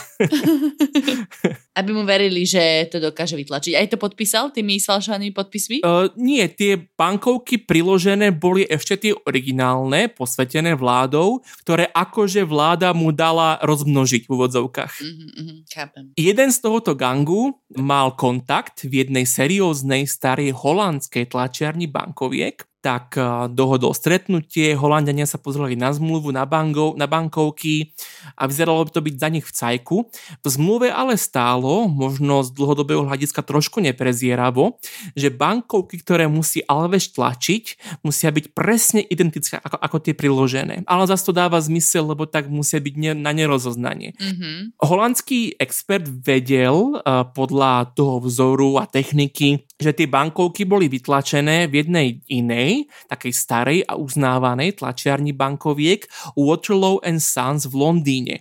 Aby 1.79 1.91
mu 1.95 2.03
verili, 2.03 2.43
že 2.43 2.91
to 2.91 2.99
dokáže 2.99 3.39
vytlačiť. 3.39 3.79
Aj 3.79 3.87
to 3.87 3.95
podpísal 3.95 4.51
tými 4.51 4.83
sfalšovanými 4.83 5.31
podpismi? 5.31 5.77
Uh, 5.87 6.11
nie, 6.19 6.43
tie 6.51 6.83
bankovky 6.99 7.63
priložené 7.63 8.35
boli 8.35 8.67
ešte 8.67 8.99
tie 8.99 9.13
originálne, 9.15 10.11
posvetené 10.11 10.75
vládou, 10.75 11.47
ktoré 11.63 11.87
akože 11.95 12.43
vláda 12.43 12.91
mu 12.91 13.15
dala 13.15 13.63
rozmnožiť 13.63 14.27
v 14.27 14.31
úvodzovkách. 14.35 14.93
Uh-huh, 14.99 15.63
chápem. 15.71 16.11
Jeden 16.19 16.51
z 16.51 16.59
tohoto 16.59 16.99
gangu 16.99 17.55
mal 17.79 18.19
kontakt 18.19 18.83
v 18.83 19.07
jednej 19.07 19.27
serióznej 19.27 20.11
starej 20.11 20.51
holandskej 20.59 21.31
tlačiarni 21.31 21.87
bankoviek 21.87 22.67
tak 22.85 23.17
eh, 23.17 23.25
dohodol 23.49 23.97
stretnutie, 23.97 24.77
Holandiania 24.77 25.25
sa 25.25 25.41
pozreli 25.41 25.73
na 25.73 25.89
zmluvu, 25.97 26.29
na, 26.37 26.45
bankov, 26.45 27.01
na 27.01 27.09
bankovky 27.09 27.97
a 28.37 28.45
vyzeralo 28.45 28.85
by 28.85 28.91
to 28.93 29.01
byť 29.01 29.15
za 29.17 29.29
nich 29.33 29.47
v 29.49 29.53
cajku. 29.57 29.97
V 30.45 30.47
zmluve 30.47 30.93
ale 30.93 31.17
stálo, 31.17 31.89
možno 31.89 32.45
z 32.45 32.53
dlhodobého 32.53 33.09
hľadiska 33.09 33.41
trošku 33.41 33.81
neprezieravo, 33.81 34.77
že 35.17 35.33
bankovky, 35.33 36.05
ktoré 36.05 36.29
musí 36.29 36.61
Alves 36.69 37.09
tlačiť, 37.17 37.97
musia 38.05 38.29
byť 38.29 38.53
presne 38.53 39.01
identické 39.01 39.57
ako, 39.57 39.81
ako 39.81 39.97
tie 40.05 40.13
priložené. 40.13 40.85
Ale 40.85 41.09
zase 41.09 41.25
to 41.25 41.33
dáva 41.33 41.57
zmysel, 41.65 42.13
lebo 42.13 42.29
tak 42.29 42.53
musia 42.53 42.83
byť 42.83 42.95
ne, 43.01 43.11
na 43.17 43.33
nerozoznanie. 43.33 44.13
Mm-hmm. 44.19 44.57
Holandský 44.83 45.57
expert 45.57 46.05
vedel 46.05 47.01
uh, 47.01 47.25
podľa 47.33 47.95
toho 47.95 48.21
vzoru 48.21 48.83
a 48.83 48.85
techniky, 48.85 49.65
že 49.79 49.95
tie 49.95 50.11
bankovky 50.11 50.67
boli 50.67 50.91
vytlačené 50.91 51.71
v 51.71 51.85
jednej 51.85 52.07
inej, 52.27 52.74
takej 53.07 53.33
starej 53.33 53.79
a 53.87 53.95
uznávanej 53.99 54.83
tlačiarni 54.83 55.31
bankoviek 55.35 56.07
Waterloo 56.35 57.03
and 57.03 57.23
Sons 57.23 57.71
v 57.71 57.75
Londýne, 57.79 58.35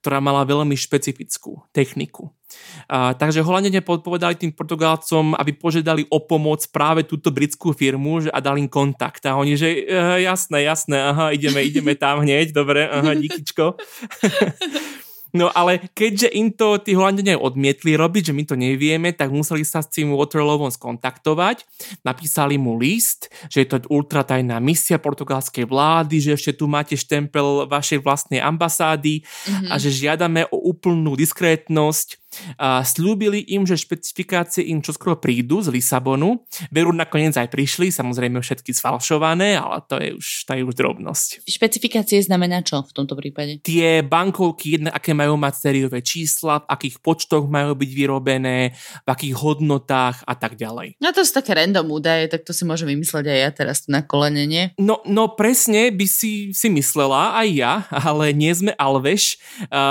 ktorá 0.00 0.18
mala 0.20 0.48
veľmi 0.48 0.74
špecifickú 0.74 1.64
techniku. 1.74 2.32
A, 2.86 3.16
takže 3.16 3.42
Holandene 3.42 3.82
povedali 3.82 4.38
tým 4.38 4.54
Portugálcom, 4.54 5.34
aby 5.34 5.52
požiadali 5.56 6.06
o 6.06 6.22
pomoc 6.22 6.62
práve 6.70 7.02
túto 7.02 7.34
britskú 7.34 7.74
firmu 7.74 8.24
že, 8.24 8.30
a 8.30 8.38
dali 8.38 8.64
im 8.64 8.70
kontakt. 8.70 9.24
A 9.26 9.34
oni, 9.34 9.58
že 9.58 9.84
e, 9.84 10.22
jasné, 10.22 10.62
jasné, 10.68 10.96
aha, 11.00 11.34
ideme, 11.34 11.64
ideme 11.64 11.98
tam 11.98 12.22
hneď, 12.22 12.54
dobre, 12.54 12.86
aha, 12.86 13.16
díkyčko. 13.18 13.74
No 15.34 15.50
ale 15.50 15.90
keďže 15.92 16.30
im 16.30 16.54
to 16.54 16.78
tí 16.78 16.94
Holandenia 16.94 17.36
odmietli 17.36 17.98
robiť, 17.98 18.30
že 18.30 18.36
my 18.36 18.42
to 18.46 18.54
nevieme, 18.54 19.10
tak 19.10 19.34
museli 19.34 19.66
sa 19.66 19.82
s 19.82 19.90
tým 19.90 20.14
Waterlovom 20.14 20.70
skontaktovať. 20.70 21.66
Napísali 22.06 22.54
mu 22.54 22.78
list, 22.78 23.28
že 23.50 23.66
je 23.66 23.68
to 23.74 23.82
ultratajná 23.90 24.62
misia 24.62 25.02
portugalskej 25.02 25.66
vlády, 25.66 26.22
že 26.22 26.38
ešte 26.38 26.62
tu 26.62 26.70
máte 26.70 26.94
štempel 26.94 27.66
vašej 27.66 27.98
vlastnej 28.00 28.38
ambasády 28.38 29.26
mm-hmm. 29.26 29.70
a 29.70 29.74
že 29.76 29.90
žiadame 29.90 30.46
o 30.54 30.70
úplnú 30.70 31.18
diskrétnosť 31.18 32.23
a 32.56 32.82
slúbili 32.82 33.44
im, 33.52 33.66
že 33.68 33.78
špecifikácie 33.78 34.66
im 34.70 34.80
čoskoro 34.80 35.18
prídu 35.18 35.60
z 35.60 35.70
Lisabonu. 35.70 36.44
Veru 36.72 36.90
nakoniec 36.90 37.36
aj 37.36 37.52
prišli, 37.52 37.92
samozrejme 37.92 38.40
všetky 38.40 38.72
sfalšované, 38.74 39.58
ale 39.60 39.84
to 39.86 39.96
je 40.00 40.10
už, 40.16 40.26
to 40.48 40.52
je 40.56 40.62
už 40.64 40.74
drobnosť. 40.74 41.28
Špecifikácie 41.46 42.18
znamená 42.24 42.64
čo 42.64 42.82
v 42.82 42.92
tomto 42.94 43.14
prípade? 43.14 43.60
Tie 43.62 44.02
bankovky, 44.02 44.80
jedne, 44.80 44.90
aké 44.90 45.12
majú 45.12 45.36
mať 45.36 45.54
sériové 45.68 46.00
čísla, 46.00 46.64
v 46.64 46.70
akých 46.72 46.96
počtoch 47.04 47.44
majú 47.46 47.76
byť 47.76 47.90
vyrobené, 47.92 48.72
v 49.04 49.08
akých 49.08 49.34
hodnotách 49.36 50.24
a 50.24 50.34
tak 50.34 50.56
ďalej. 50.56 50.96
No 50.98 51.12
to 51.12 51.22
sú 51.22 51.36
také 51.36 51.54
random 51.54 51.92
údaje, 51.92 52.26
tak 52.32 52.48
to 52.48 52.56
si 52.56 52.64
môžem 52.64 52.88
vymysleť 52.96 53.24
aj 53.28 53.38
ja 53.38 53.50
teraz 53.52 53.78
na 53.86 54.00
kolene, 54.00 54.48
nie? 54.48 54.72
No, 54.80 55.04
no 55.04 55.28
presne 55.36 55.92
by 55.92 56.06
si, 56.08 56.56
si 56.56 56.68
myslela 56.72 57.36
aj 57.36 57.48
ja, 57.52 57.72
ale 57.92 58.32
nie 58.32 58.50
sme 58.56 58.72
Alveš, 58.80 59.36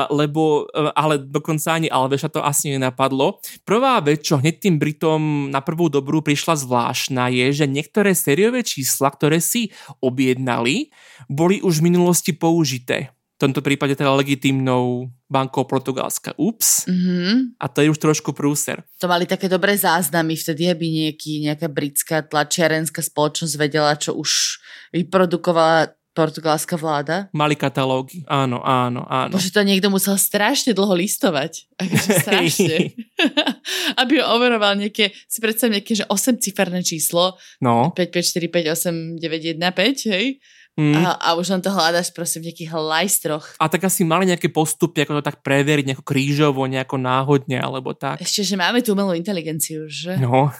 lebo, 0.09 0.65
ale 0.97 1.21
dokonca 1.21 1.77
ani 1.77 1.87
Alveša 1.87 2.32
to 2.33 2.41
asi 2.41 2.73
nenapadlo. 2.73 3.37
Prvá 3.61 4.01
vec, 4.01 4.25
čo 4.25 4.41
hneď 4.41 4.57
tým 4.57 4.75
Britom 4.81 5.53
na 5.53 5.61
prvú 5.61 5.93
dobrú 5.93 6.25
prišla 6.25 6.57
zvláštna, 6.57 7.29
je, 7.29 7.63
že 7.63 7.65
niektoré 7.69 8.17
sériové 8.17 8.65
čísla, 8.65 9.13
ktoré 9.13 9.37
si 9.37 9.69
objednali, 10.01 10.89
boli 11.29 11.61
už 11.61 11.79
v 11.79 11.93
minulosti 11.93 12.33
použité. 12.33 13.13
tomto 13.43 13.59
prípade 13.59 13.99
teda 13.99 14.15
legitímnou 14.15 15.11
bankou 15.27 15.67
Portugalska. 15.67 16.31
Ups. 16.39 16.87
Mhm. 16.87 17.59
A 17.59 17.67
to 17.67 17.83
je 17.83 17.91
už 17.91 17.99
trošku 17.99 18.31
prúser. 18.31 18.87
To 19.03 19.11
mali 19.11 19.27
také 19.27 19.51
dobré 19.51 19.75
záznamy, 19.75 20.39
vtedy 20.39 20.71
aby 20.71 20.85
nejaký, 20.87 21.43
nejaká 21.43 21.67
britská 21.67 22.23
tlačiarenská 22.23 23.03
spoločnosť 23.03 23.53
vedela, 23.59 23.99
čo 23.99 24.15
už 24.15 24.63
vyprodukovala 24.95 25.91
portugalská 26.13 26.77
vláda. 26.77 27.27
Mali 27.33 27.57
katalógy, 27.57 28.21
áno, 28.29 28.61
áno, 28.61 29.03
áno. 29.09 29.33
Bože, 29.33 29.49
to 29.49 29.65
niekto 29.65 29.89
musel 29.89 30.13
strašne 30.15 30.77
dlho 30.77 30.93
listovať. 30.93 31.65
Akože 31.81 32.09
strašne. 32.25 32.77
Aby 34.01 34.21
ho 34.21 34.37
overoval 34.37 34.77
nejaké, 34.77 35.11
si 35.25 35.41
predstav 35.41 35.73
nejaké, 35.73 35.97
že 35.97 36.05
8-ciferné 36.07 36.85
číslo. 36.85 37.35
No. 37.59 37.91
5, 37.97 38.13
5, 38.13 38.39
4, 38.39 39.17
5, 39.17 39.17
8, 39.17 39.21
9, 39.21 39.57
1, 39.57 39.59
5, 39.59 40.13
hej? 40.13 40.25
Mm. 40.73 41.05
A, 41.05 41.21
a 41.21 41.29
už 41.37 41.53
len 41.53 41.61
to 41.61 41.69
hľadaš 41.69 42.09
proste 42.09 42.41
v 42.41 42.49
nejakých 42.49 42.73
lajstroch. 42.73 43.45
A 43.61 43.69
tak 43.69 43.85
asi 43.85 44.01
mali 44.01 44.25
nejaké 44.25 44.49
postupy, 44.49 45.05
ako 45.05 45.21
to 45.21 45.29
tak 45.29 45.45
preveriť, 45.45 45.93
nejako 45.93 46.01
krížovo, 46.01 46.65
nejako 46.65 46.97
náhodne, 46.97 47.61
alebo 47.61 47.93
tak. 47.93 48.17
Ešte, 48.25 48.41
že 48.41 48.55
máme 48.57 48.81
tú 48.81 48.97
umelú 48.97 49.13
inteligenciu, 49.13 49.85
že? 49.85 50.17
No. 50.17 50.49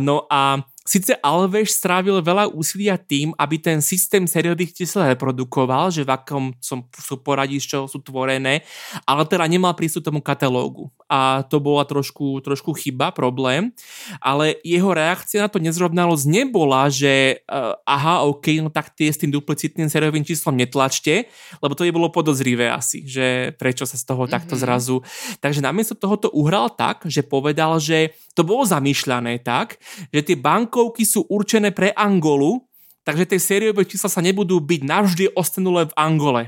No 0.00 0.24
a 0.32 0.64
Sice 0.90 1.14
Alves 1.22 1.78
strávil 1.78 2.18
veľa 2.18 2.50
úsilia 2.50 2.98
tým, 2.98 3.30
aby 3.38 3.62
ten 3.62 3.78
systém 3.78 4.26
sériových 4.26 4.74
čísel 4.74 5.06
reprodukoval, 5.14 5.94
že 5.94 6.02
v 6.02 6.10
akom 6.10 6.50
som, 6.58 6.82
sú 6.90 7.14
poradí, 7.22 7.62
z 7.62 7.78
čoho 7.78 7.86
sú 7.86 8.02
tvorené, 8.02 8.66
ale 9.06 9.22
teda 9.22 9.46
nemal 9.46 9.70
prístup 9.78 10.02
tomu 10.02 10.18
katalógu. 10.18 10.90
A 11.06 11.46
to 11.46 11.62
bola 11.62 11.86
trošku, 11.86 12.42
trošku 12.42 12.74
chyba, 12.74 13.14
problém. 13.14 13.70
Ale 14.18 14.58
jeho 14.66 14.90
reakcia 14.90 15.46
na 15.46 15.50
to 15.50 15.62
nezrovnalosť 15.62 16.26
nebola, 16.26 16.90
že 16.90 17.38
uh, 17.46 17.78
aha, 17.86 18.26
ok, 18.26 18.58
no 18.58 18.70
tak 18.74 18.90
tie 18.98 19.14
s 19.14 19.22
tým 19.22 19.30
duplicitným 19.30 19.86
sériovým 19.86 20.26
číslom 20.26 20.58
netlačte, 20.58 21.30
lebo 21.62 21.78
to 21.78 21.86
je 21.86 21.94
bolo 21.94 22.10
podozrivé 22.10 22.66
asi, 22.66 23.06
že 23.06 23.54
prečo 23.54 23.86
sa 23.86 23.94
z 23.94 24.10
toho 24.10 24.26
mm-hmm. 24.26 24.34
takto 24.34 24.58
zrazu. 24.58 25.06
Takže 25.38 25.62
namiesto 25.62 25.94
toho 25.94 26.18
to 26.18 26.34
uhral 26.34 26.66
tak, 26.74 27.06
že 27.06 27.22
povedal, 27.22 27.78
že 27.78 28.10
to 28.34 28.42
bolo 28.42 28.66
zamýšľané 28.66 29.42
tak, 29.46 29.78
že 30.10 30.22
tie 30.22 30.34
banko 30.34 30.79
bankovky 30.80 31.04
sú 31.04 31.28
určené 31.28 31.76
pre 31.76 31.92
Angolu, 31.92 32.64
takže 33.04 33.28
tie 33.28 33.40
sériové 33.40 33.84
čísla 33.84 34.08
sa 34.08 34.24
nebudú 34.24 34.56
byť 34.64 34.80
navždy 34.80 35.24
ostanulé 35.36 35.84
v 35.84 35.92
Angole. 35.92 36.42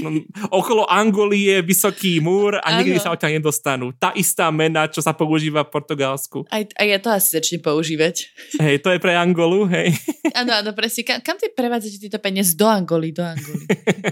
No, 0.00 0.24
okolo 0.64 0.88
Angoly 0.88 1.52
je 1.52 1.56
vysoký 1.60 2.24
múr 2.24 2.56
a 2.64 2.80
nikdy 2.80 2.96
sa 2.96 3.12
odtiaľ 3.12 3.36
nedostanú. 3.36 3.92
Tá 3.92 4.16
istá 4.16 4.48
mena, 4.48 4.88
čo 4.88 5.04
sa 5.04 5.12
používa 5.12 5.68
v 5.68 5.72
Portugalsku. 5.76 6.48
Aj, 6.48 6.64
aj 6.64 6.86
ja 6.88 6.98
to 7.00 7.12
asi 7.12 7.28
začnem 7.36 7.60
používať. 7.60 8.32
Hej, 8.56 8.80
to 8.80 8.88
je 8.88 8.98
pre 9.04 9.12
Angolu, 9.12 9.68
hej. 9.68 9.92
Áno, 10.40 10.50
áno, 10.56 10.72
presne. 10.72 11.04
Kam, 11.04 11.20
kam 11.20 11.36
ty 11.36 11.52
prevádzate 11.52 12.00
tieto 12.00 12.18
peniaze? 12.18 12.56
Do 12.56 12.66
Angoly, 12.66 13.12
do 13.12 13.22
Angoly. 13.22 13.68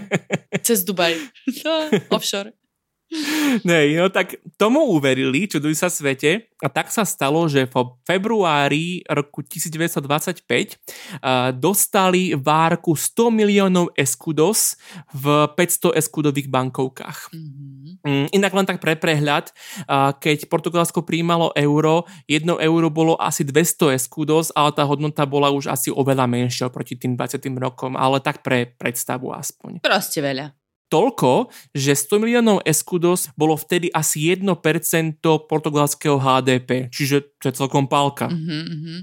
Cez 0.65 0.85
Dubaj. 0.85 1.17
No, 1.65 1.89
offshore. 2.13 2.55
Nej, 3.69 3.93
no 3.93 4.09
tak 4.09 4.41
tomu 4.57 4.81
uverili, 4.89 5.45
čuduj 5.45 5.77
sa 5.77 5.89
svete, 5.89 6.53
a 6.63 6.71
tak 6.71 6.87
sa 6.95 7.03
stalo, 7.03 7.43
že 7.51 7.67
v 7.67 7.75
februári 8.07 9.03
roku 9.11 9.43
1925 9.43 9.99
uh, 9.99 11.51
dostali 11.51 12.31
várku 12.39 12.95
100 12.95 13.35
miliónov 13.35 13.91
eskudos 13.99 14.79
v 15.11 15.43
500 15.59 15.99
eskudových 15.99 16.47
bankovkách. 16.47 17.35
Mm-hmm. 17.35 18.31
Inak 18.31 18.53
len 18.55 18.65
tak 18.65 18.79
pre 18.79 18.95
prehľad, 18.95 19.51
uh, 19.91 20.15
keď 20.15 20.47
Portugalsko 20.47 21.03
príjmalo 21.03 21.51
euro, 21.59 22.07
jedno 22.31 22.55
euro 22.63 22.87
bolo 22.87 23.19
asi 23.19 23.43
200 23.43 23.99
eskudos, 23.99 24.55
ale 24.55 24.71
tá 24.71 24.87
hodnota 24.87 25.27
bola 25.27 25.51
už 25.51 25.67
asi 25.67 25.91
oveľa 25.91 26.31
menšia 26.31 26.71
proti 26.71 26.95
tým 26.95 27.19
20 27.19 27.43
rokom, 27.59 27.99
ale 27.99 28.23
tak 28.23 28.39
pre 28.39 28.71
predstavu 28.71 29.35
aspoň. 29.35 29.83
Proste 29.83 30.23
veľa 30.23 30.62
toľko, 30.93 31.49
že 31.73 31.97
100 31.97 32.21
miliónov 32.21 32.61
eskudos 32.69 33.33
bolo 33.33 33.57
vtedy 33.57 33.89
asi 33.89 34.29
1% 34.29 34.45
portugalského 35.49 36.21
HDP, 36.21 36.93
čiže 36.93 37.33
to 37.41 37.49
je 37.49 37.57
celkom 37.57 37.89
pálka. 37.89 38.29
Uh-huh, 38.29 38.61
uh-huh. 38.69 38.97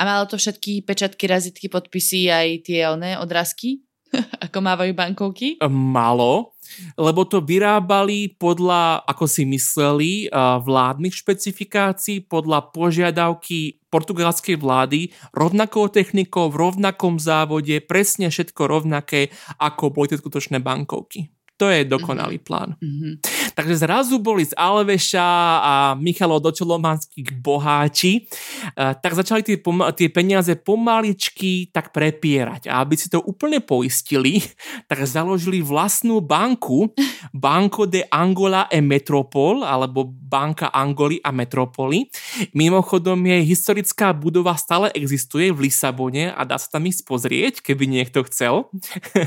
A 0.00 0.08
malo 0.08 0.24
to 0.24 0.40
všetky 0.40 0.80
pečatky, 0.88 1.28
razitky, 1.28 1.68
podpisy 1.68 2.32
aj 2.32 2.48
tie 2.64 2.88
oné 2.88 3.20
odrazky? 3.20 3.84
ako 4.48 4.58
mávajú 4.62 4.92
bankovky? 4.94 5.58
Malo, 5.68 6.53
lebo 6.94 7.24
to 7.28 7.40
vyrábali 7.40 8.36
podľa, 8.36 9.04
ako 9.04 9.24
si 9.24 9.42
mysleli, 9.48 10.12
vládnych 10.34 11.14
špecifikácií, 11.14 12.24
podľa 12.26 12.70
požiadavky 12.74 13.84
portugalskej 13.88 14.58
vlády, 14.58 15.14
rovnakou 15.30 15.86
technikou, 15.86 16.50
v 16.50 16.66
rovnakom 16.66 17.22
závode, 17.22 17.78
presne 17.84 18.26
všetko 18.26 18.66
rovnaké, 18.66 19.30
ako 19.62 19.94
boli 19.94 20.10
tie 20.10 20.18
skutočné 20.18 20.58
bankovky. 20.58 21.30
To 21.62 21.70
je 21.70 21.86
dokonalý 21.86 22.42
mm-hmm. 22.42 22.48
plán. 22.50 22.74
Mm-hmm. 22.82 23.12
Takže 23.54 23.86
zrazu 23.86 24.18
boli 24.18 24.42
z 24.42 24.52
Alveša 24.58 25.30
a 25.62 25.74
Michalo 25.94 26.42
Dočolomanských 26.42 27.38
boháči, 27.38 28.26
tak 28.74 29.14
začali 29.14 29.46
tie, 29.46 29.56
pom- 29.62 29.90
tie 29.94 30.10
peniaze 30.10 30.52
pomaličky 30.58 31.70
tak 31.70 31.94
prepierať. 31.94 32.66
A 32.66 32.82
aby 32.82 32.98
si 32.98 33.06
to 33.06 33.22
úplne 33.22 33.62
poistili, 33.62 34.42
tak 34.90 35.06
založili 35.06 35.62
vlastnú 35.62 36.18
banku, 36.18 36.90
Banco 37.30 37.86
de 37.86 38.02
Angola 38.10 38.66
e 38.68 38.82
Metropol, 38.82 39.62
alebo 39.62 40.04
Banka 40.04 40.74
Angoly 40.74 41.22
a 41.22 41.30
Metropoly. 41.30 42.10
Mimochodom 42.50 43.18
je 43.22 43.38
historická 43.46 44.10
budova 44.10 44.58
stále 44.58 44.90
existuje 44.92 45.54
v 45.54 45.70
Lisabone 45.70 46.34
a 46.34 46.42
dá 46.42 46.58
sa 46.58 46.74
tam 46.74 46.90
ísť 46.90 47.06
pozrieť, 47.06 47.54
keby 47.62 47.86
niekto 47.86 48.26
chcel. 48.26 48.66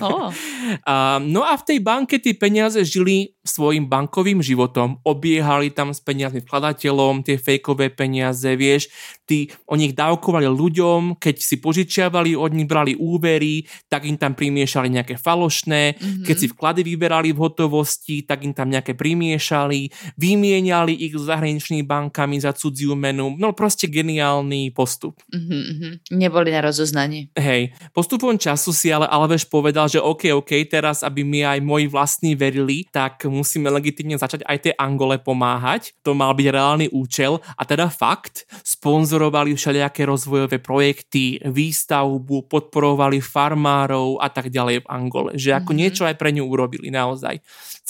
Oh. 0.04 0.30
no 1.34 1.42
a 1.48 1.54
v 1.56 1.64
tej 1.64 1.80
banke 1.80 2.20
tie 2.20 2.36
peniaze 2.36 2.84
žili 2.84 3.38
svojim 3.48 3.88
bankovým 4.18 4.42
životom, 4.42 4.98
obiehali 5.06 5.70
tam 5.70 5.94
s 5.94 6.02
peniazmi 6.02 6.42
vkladateľom, 6.42 7.22
tie 7.22 7.38
fejkové 7.38 7.94
peniaze, 7.94 8.50
vieš, 8.58 8.90
tí, 9.30 9.54
oni 9.70 9.92
ich 9.92 9.96
dávkovali 9.96 10.50
ľuďom, 10.50 11.22
keď 11.22 11.36
si 11.38 11.62
požičiavali, 11.62 12.34
od 12.34 12.50
nich 12.50 12.66
brali 12.66 12.98
úvery, 12.98 13.70
tak 13.86 14.10
im 14.10 14.18
tam 14.18 14.34
primiešali 14.34 14.90
nejaké 14.90 15.22
falošné, 15.22 16.02
mm-hmm. 16.02 16.26
keď 16.26 16.36
si 16.36 16.50
vklady 16.50 16.82
vyberali 16.82 17.30
v 17.30 17.38
hotovosti, 17.46 18.26
tak 18.26 18.42
im 18.42 18.58
tam 18.58 18.74
nejaké 18.74 18.98
primiešali, 18.98 19.94
vymieniali 20.18 20.98
ich 20.98 21.14
s 21.14 21.30
zahraničnými 21.30 21.86
bankami 21.86 22.42
za 22.42 22.58
cudziu 22.58 22.98
menu, 22.98 23.38
no 23.38 23.54
proste 23.54 23.86
geniálny 23.86 24.74
postup. 24.74 25.22
Mm-hmm. 25.30 26.10
Neboli 26.18 26.50
na 26.50 26.66
rozoznanie. 26.66 27.30
Hej, 27.38 27.78
postupom 27.94 28.34
času 28.34 28.74
si 28.74 28.90
ale 28.90 29.06
Alveš 29.06 29.46
povedal, 29.46 29.86
že 29.86 30.02
OK, 30.02 30.34
OK, 30.34 30.58
teraz, 30.66 31.06
aby 31.06 31.22
mi 31.22 31.46
aj 31.46 31.62
moji 31.62 31.86
vlastní 31.86 32.08
vlastní 32.08 32.40
verili, 32.40 32.88
tak 32.88 33.28
musíme 33.28 33.68
legitimne 33.68 34.07
začať 34.16 34.48
aj 34.48 34.58
tej 34.64 34.74
Angole 34.80 35.20
pomáhať. 35.20 35.92
To 36.08 36.16
mal 36.16 36.32
byť 36.32 36.48
reálny 36.48 36.88
účel 36.96 37.44
a 37.60 37.62
teda 37.68 37.92
fakt, 37.92 38.48
sponzorovali 38.64 39.52
všelijaké 39.52 40.08
rozvojové 40.08 40.64
projekty, 40.64 41.44
výstavbu, 41.44 42.48
podporovali 42.48 43.20
farmárov 43.20 44.24
a 44.24 44.32
tak 44.32 44.48
ďalej 44.48 44.88
v 44.88 44.88
Angole. 44.88 45.32
Že 45.36 45.60
ako 45.60 45.76
mm-hmm. 45.76 45.80
niečo 45.84 46.08
aj 46.08 46.16
pre 46.16 46.32
ňu 46.32 46.48
urobili 46.48 46.88
naozaj 46.88 47.44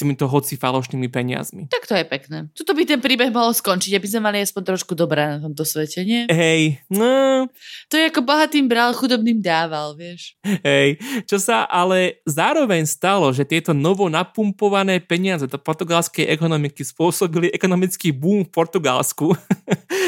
mi 0.05 0.13
to 0.13 0.29
hoci 0.29 0.59
falošnými 0.59 1.09
peniazmi. 1.09 1.65
Tak 1.71 1.89
to 1.89 1.97
je 1.97 2.05
pekné. 2.05 2.51
Tuto 2.53 2.77
by 2.77 2.83
ten 2.85 3.01
príbeh 3.01 3.33
mohol 3.33 3.55
skončiť, 3.55 3.97
aby 3.97 4.07
sme 4.09 4.29
mali 4.29 4.37
aspoň 4.45 4.75
trošku 4.75 4.93
dobré 4.93 5.25
na 5.25 5.37
tomto 5.41 5.65
svete, 5.65 6.05
nie? 6.05 6.29
Hej, 6.29 6.83
no... 6.91 7.47
To 7.89 7.95
je 7.97 8.11
ako 8.11 8.21
bohatým 8.21 8.69
bral, 8.69 8.93
chudobným 8.93 9.41
dával, 9.41 9.97
vieš. 9.97 10.37
Hej, 10.43 11.01
čo 11.25 11.41
sa 11.41 11.65
ale 11.65 12.21
zároveň 12.27 12.85
stalo, 12.85 13.31
že 13.33 13.47
tieto 13.47 13.71
novo 13.71 14.11
napumpované 14.11 15.01
peniaze 15.01 15.47
do 15.49 15.57
portugalskej 15.57 16.27
ekonomiky 16.29 16.83
spôsobili 16.83 17.49
ekonomický 17.49 18.11
boom 18.11 18.43
v 18.45 18.53
Portugalsku. 18.53 19.33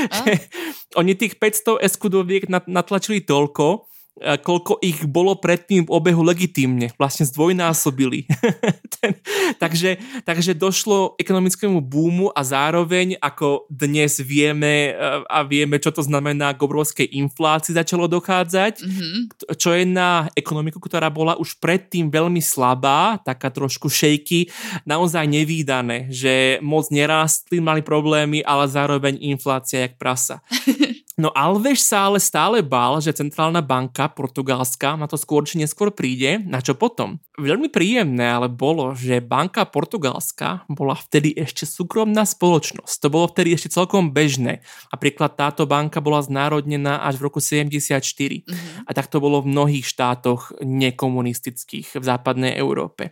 Oni 0.99 1.13
tých 1.15 1.37
500 1.37 1.85
eskudoviek 1.85 2.49
natlačili 2.49 3.21
toľko, 3.23 3.89
koľko 4.19 4.83
ich 4.83 5.07
bolo 5.07 5.39
predtým 5.39 5.87
v 5.87 5.93
obehu 5.93 6.21
legitímne. 6.21 6.91
Vlastne 6.99 7.23
zdvojnásobili. 7.27 8.27
Ten, 8.99 9.15
takže, 9.57 9.95
takže 10.27 10.51
došlo 10.55 11.15
ekonomickému 11.15 11.79
búmu 11.79 12.27
a 12.35 12.43
zároveň, 12.43 13.15
ako 13.23 13.69
dnes 13.71 14.19
vieme 14.19 14.91
a 15.27 15.39
vieme, 15.47 15.79
čo 15.79 15.95
to 15.95 16.03
znamená 16.03 16.51
k 16.51 16.63
obrovskej 16.63 17.07
inflácii 17.15 17.75
začalo 17.75 18.11
dochádzať, 18.11 18.83
mm-hmm. 18.83 19.19
čo 19.55 19.69
je 19.71 19.83
na 19.87 20.27
ekonomiku, 20.35 20.83
ktorá 20.83 21.07
bola 21.07 21.39
už 21.39 21.55
predtým 21.63 22.11
veľmi 22.11 22.43
slabá, 22.43 23.23
taká 23.23 23.47
trošku 23.47 23.87
šejky, 23.87 24.51
naozaj 24.83 25.23
nevýdané, 25.27 26.11
že 26.11 26.59
moc 26.59 26.91
nerástli, 26.91 27.63
mali 27.63 27.79
problémy, 27.79 28.43
ale 28.43 28.67
zároveň 28.67 29.15
inflácia 29.23 29.87
jak 29.87 29.95
prasa. 29.95 30.43
No 31.19 31.35
Alves 31.35 31.83
sa 31.83 32.07
ale 32.07 32.23
stále 32.23 32.63
bál, 32.63 33.03
že 33.03 33.11
centrálna 33.11 33.59
banka 33.59 34.07
portugalská 34.07 34.95
na 34.95 35.03
to 35.03 35.19
skôr 35.19 35.43
či 35.43 35.59
neskôr 35.59 35.91
príde, 35.91 36.39
na 36.47 36.63
čo 36.63 36.79
potom. 36.79 37.19
Veľmi 37.35 37.67
príjemné 37.67 38.23
ale 38.23 38.47
bolo, 38.47 38.95
že 38.95 39.19
banka 39.19 39.67
portugalská 39.67 40.63
bola 40.71 40.95
vtedy 40.95 41.35
ešte 41.35 41.67
súkromná 41.67 42.23
spoločnosť. 42.23 43.03
To 43.03 43.11
bolo 43.11 43.27
vtedy 43.27 43.51
ešte 43.51 43.67
celkom 43.75 44.15
bežné. 44.15 44.63
Napríklad 44.95 45.35
táto 45.35 45.67
banka 45.67 45.99
bola 45.99 46.23
znárodnená 46.23 47.03
až 47.03 47.19
v 47.19 47.27
roku 47.27 47.43
74. 47.43 47.99
Mm-hmm. 47.99 48.87
A 48.87 48.89
tak 48.95 49.11
to 49.11 49.19
bolo 49.19 49.43
v 49.43 49.51
mnohých 49.51 49.83
štátoch 49.83 50.55
nekomunistických 50.63 51.99
v 51.99 52.03
západnej 52.03 52.55
Európe. 52.55 53.11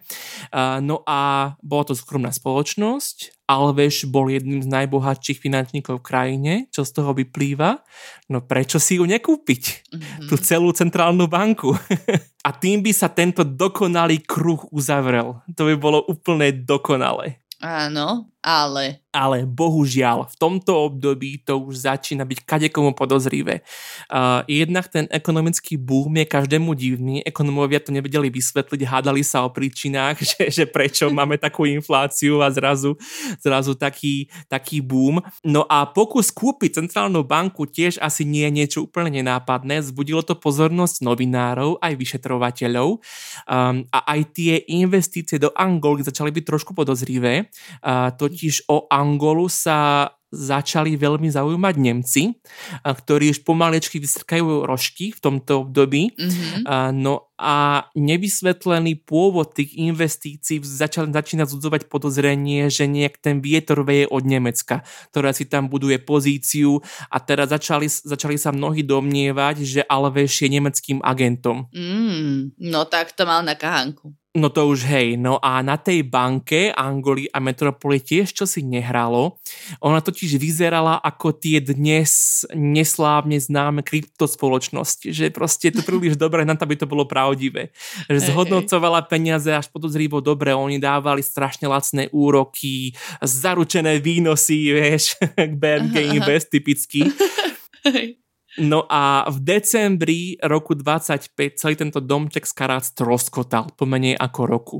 No 0.79 1.03
a 1.03 1.53
bola 1.59 1.83
to 1.83 1.91
súkromná 1.91 2.31
spoločnosť 2.31 3.36
Alves 3.47 4.03
bol 4.03 4.27
jedným 4.27 4.59
z 4.59 4.67
najbohatších 4.67 5.39
finančníkov 5.39 6.03
v 6.03 6.07
krajine, 6.07 6.53
čo 6.67 6.83
z 6.83 6.91
toho 6.91 7.15
vyplýva. 7.15 7.79
No 8.27 8.43
prečo 8.43 8.75
si 8.75 8.99
ju 8.99 9.07
nekúpiť? 9.07 9.63
Mm-hmm. 9.87 10.27
Tú 10.27 10.35
celú 10.35 10.75
centrálnu 10.75 11.31
banku. 11.31 11.71
A 12.47 12.51
tým 12.51 12.83
by 12.83 12.91
sa 12.91 13.07
tento 13.07 13.47
dokonalý 13.47 14.19
kruh 14.27 14.67
uzavrel. 14.71 15.39
To 15.55 15.63
by 15.63 15.75
bolo 15.79 16.03
úplne 16.11 16.51
dokonalé. 16.51 17.39
Áno, 17.63 18.29
ale 18.47 19.03
ale 19.17 19.49
bohužiaľ 19.49 20.29
v 20.29 20.35
tomto 20.37 20.93
období 20.93 21.41
to 21.41 21.57
už 21.57 21.89
začína 21.89 22.21
byť 22.21 22.45
kadekomu 22.45 22.93
podozrivé. 22.93 23.65
Uh, 24.13 24.45
jednak 24.45 24.85
ten 24.93 25.09
ekonomický 25.09 25.73
boom 25.73 26.13
je 26.21 26.25
každému 26.29 26.77
divný, 26.77 27.25
ekonomovia 27.25 27.81
to 27.81 27.89
nevedeli 27.89 28.29
vysvetliť, 28.29 28.85
hádali 28.85 29.25
sa 29.25 29.41
o 29.41 29.49
príčinách, 29.49 30.21
že, 30.29 30.53
že 30.53 30.63
prečo 30.69 31.09
máme 31.17 31.41
takú 31.41 31.65
infláciu 31.65 32.45
a 32.45 32.53
zrazu, 32.53 32.93
zrazu 33.41 33.73
taký, 33.73 34.29
taký 34.45 34.85
boom. 34.85 35.17
No 35.41 35.65
a 35.65 35.89
pokus 35.89 36.29
kúpiť 36.29 36.77
centrálnu 36.77 37.25
banku 37.25 37.65
tiež 37.65 37.97
asi 37.97 38.21
nie 38.21 38.45
je 38.45 38.53
niečo 38.53 38.79
úplne 38.85 39.09
nenápadné, 39.09 39.81
zbudilo 39.81 40.21
to 40.21 40.37
pozornosť 40.37 41.01
novinárov 41.01 41.81
aj 41.81 41.93
vyšetrovateľov 41.97 43.01
um, 43.01 43.81
a 43.89 43.99
aj 44.13 44.19
tie 44.37 44.61
investície 44.69 45.41
do 45.41 45.49
Angoly 45.57 46.05
začali 46.05 46.29
byť 46.29 46.43
trošku 46.45 46.77
podozrivé, 46.77 47.49
uh, 47.49 48.13
totiž 48.37 48.69
o 48.69 48.85
Angolu 48.93 49.49
sa 49.49 50.13
začali 50.29 50.93
veľmi 50.99 51.31
zaujímať 51.31 51.75
Nemci, 51.79 52.37
ktorí 52.83 53.31
už 53.33 53.47
pomalečky 53.47 53.97
vystrkajú 53.97 54.67
rožky 54.67 55.15
v 55.15 55.19
tomto 55.23 55.65
období. 55.65 56.13
Mm-hmm. 56.13 56.93
No 56.99 57.31
a 57.39 57.87
nevysvetlený 57.95 59.07
pôvod 59.07 59.55
tých 59.55 59.73
investícií 59.79 60.59
začal, 60.61 61.09
začína 61.09 61.47
zudzovať 61.47 61.87
podozrenie, 61.87 62.67
že 62.67 62.91
nejak 62.91 63.23
ten 63.23 63.39
vietor 63.39 63.87
veje 63.87 64.05
od 64.11 64.27
Nemecka, 64.27 64.83
ktorá 65.15 65.31
si 65.31 65.47
tam 65.47 65.71
buduje 65.71 65.97
pozíciu 65.97 66.83
a 67.07 67.17
teraz 67.23 67.49
začali, 67.49 67.87
začali 67.89 68.35
sa 68.35 68.51
mnohí 68.51 68.83
domnievať, 68.83 69.55
že 69.63 69.81
Alves 69.87 70.35
je 70.37 70.51
nemeckým 70.51 70.99
agentom. 71.07 71.71
Mm, 71.71 72.53
no 72.61 72.83
tak 72.85 73.15
to 73.15 73.23
mal 73.23 73.41
na 73.41 73.55
kahánku. 73.55 74.11
No 74.37 74.53
to 74.53 74.69
už 74.69 74.85
hej, 74.85 75.17
no 75.17 75.41
a 75.41 75.65
na 75.65 75.81
tej 75.81 76.05
banke 76.05 76.69
Angoli 76.69 77.25
a 77.33 77.41
Metropole 77.41 77.97
tiež 77.97 78.37
čo 78.37 78.45
si 78.45 78.61
nehralo. 78.61 79.41
Ona 79.81 79.97
totiž 79.97 80.37
vyzerala 80.37 81.01
ako 81.01 81.33
tie 81.33 81.57
dnes 81.57 82.45
neslávne 82.53 83.41
známe 83.41 83.81
kryptospoločnosti, 83.81 85.09
že 85.09 85.33
proste 85.33 85.73
to 85.73 85.81
príliš 85.81 86.21
dobré 86.21 86.45
na 86.45 86.53
to, 86.53 86.69
aby 86.69 86.77
to 86.77 86.85
bolo 86.85 87.09
pravdivé. 87.09 87.73
Že 88.05 88.29
zhodnocovala 88.29 89.09
peniaze 89.09 89.49
až 89.49 89.73
podozrivo 89.73 90.21
dobre, 90.21 90.53
oni 90.53 90.77
dávali 90.77 91.25
strašne 91.25 91.65
lacné 91.65 92.05
úroky, 92.13 92.93
zaručené 93.25 93.97
výnosy, 93.97 94.69
vieš, 94.69 95.17
k 95.49 95.53
BNG 95.57 96.13
Invest 96.13 96.53
typicky. 96.53 97.09
No 98.57 98.89
a 98.89 99.29
v 99.29 99.37
decembri 99.45 100.33
roku 100.41 100.73
25 100.73 101.61
celý 101.61 101.77
tento 101.77 102.01
domček 102.01 102.49
z 102.49 102.53
karát 102.57 102.81
stroskotal 102.81 103.69
po 103.77 103.85
menej 103.85 104.17
ako 104.17 104.41
roku. 104.49 104.77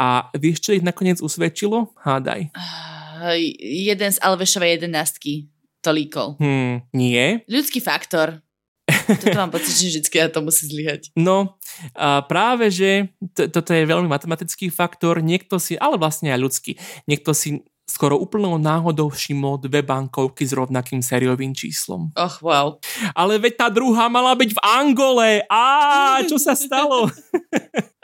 A 0.00 0.32
vieš, 0.32 0.64
čo 0.64 0.70
ich 0.72 0.84
nakoniec 0.84 1.20
usvedčilo? 1.20 1.92
Hádaj. 2.00 2.56
Uh, 2.56 3.36
jeden 3.60 4.10
z 4.12 4.18
Alvešovej 4.24 4.80
jedenastky 4.80 5.52
to 5.84 5.92
líkol. 5.92 6.40
Hmm, 6.40 6.88
nie. 6.96 7.44
Ľudský 7.46 7.84
faktor. 7.84 8.40
Toto 8.88 9.36
mám 9.36 9.52
pocit, 9.52 9.76
že 9.76 10.00
vždy 10.00 10.08
ja 10.16 10.32
to 10.32 10.40
musí 10.40 10.64
zlyhať. 10.64 11.12
No, 11.12 11.60
a 11.92 12.24
práve, 12.24 12.72
že 12.72 13.12
to, 13.36 13.48
toto 13.52 13.76
je 13.76 13.84
veľmi 13.84 14.08
matematický 14.08 14.72
faktor, 14.72 15.20
niekto 15.20 15.60
si, 15.60 15.76
ale 15.76 16.00
vlastne 16.00 16.32
aj 16.32 16.40
ľudský, 16.40 16.72
niekto 17.04 17.36
si 17.36 17.60
skoro 17.88 18.20
úplnou 18.20 18.60
náhodou 18.60 19.08
všimol 19.08 19.64
dve 19.64 19.80
bankovky 19.80 20.44
s 20.44 20.52
rovnakým 20.52 21.00
sériovým 21.00 21.56
číslom. 21.56 22.12
Och, 22.12 22.44
wow. 22.44 22.76
Ale 23.16 23.40
veď 23.40 23.64
tá 23.64 23.68
druhá 23.72 24.12
mala 24.12 24.36
byť 24.36 24.52
v 24.52 24.60
Angole. 24.60 25.30
Á, 25.48 26.20
čo 26.28 26.36
sa 26.36 26.52
stalo? 26.52 27.08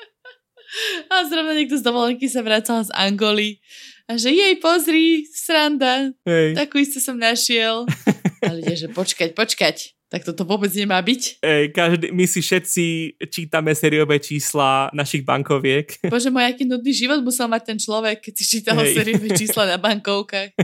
a 1.12 1.14
zrovna 1.28 1.52
niekto 1.52 1.76
z 1.76 1.84
dovolenky 1.84 2.26
sa 2.26 2.40
vracal 2.40 2.82
z 2.82 2.90
Angoly. 2.96 3.60
A 4.04 4.20
že 4.20 4.32
jej, 4.32 4.56
pozri, 4.60 5.24
sranda. 5.32 6.12
Hej. 6.28 6.56
Takú 6.56 6.80
istú 6.80 7.00
som 7.00 7.16
našiel. 7.16 7.88
A 8.44 8.52
ľudia, 8.52 8.76
že 8.76 8.92
počkať, 8.92 9.32
počkať 9.32 9.93
tak 10.12 10.22
toto 10.22 10.46
vôbec 10.46 10.70
nemá 10.70 11.00
byť. 11.00 11.42
Ej, 11.42 11.64
každý, 11.74 12.14
my 12.14 12.24
si 12.28 12.38
všetci 12.44 12.84
čítame 13.32 13.74
sériové 13.74 14.20
čísla 14.20 14.92
našich 14.94 15.26
bankoviek. 15.26 15.98
Bože 16.12 16.30
môj, 16.30 16.46
aký 16.46 16.68
nudný 16.68 16.92
život 16.94 17.18
musel 17.24 17.50
mať 17.50 17.74
ten 17.74 17.78
človek, 17.80 18.22
keď 18.22 18.32
si 18.36 18.44
čítal 18.44 18.78
Ej. 18.84 18.94
sériové 18.94 19.34
čísla 19.34 19.74
na 19.74 19.76
bankovkách. 19.80 20.54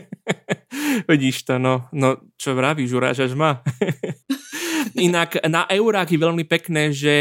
Vidíš 1.11 1.51
to, 1.51 1.59
no, 1.59 1.91
no 1.91 2.21
čo 2.39 2.55
vravíš, 2.55 2.95
urážaš 2.95 3.35
ma? 3.35 3.61
Inak 5.01 5.41
na 5.49 5.65
eurách 5.65 6.13
je 6.13 6.21
veľmi 6.21 6.45
pekné, 6.45 6.93
že 6.93 7.15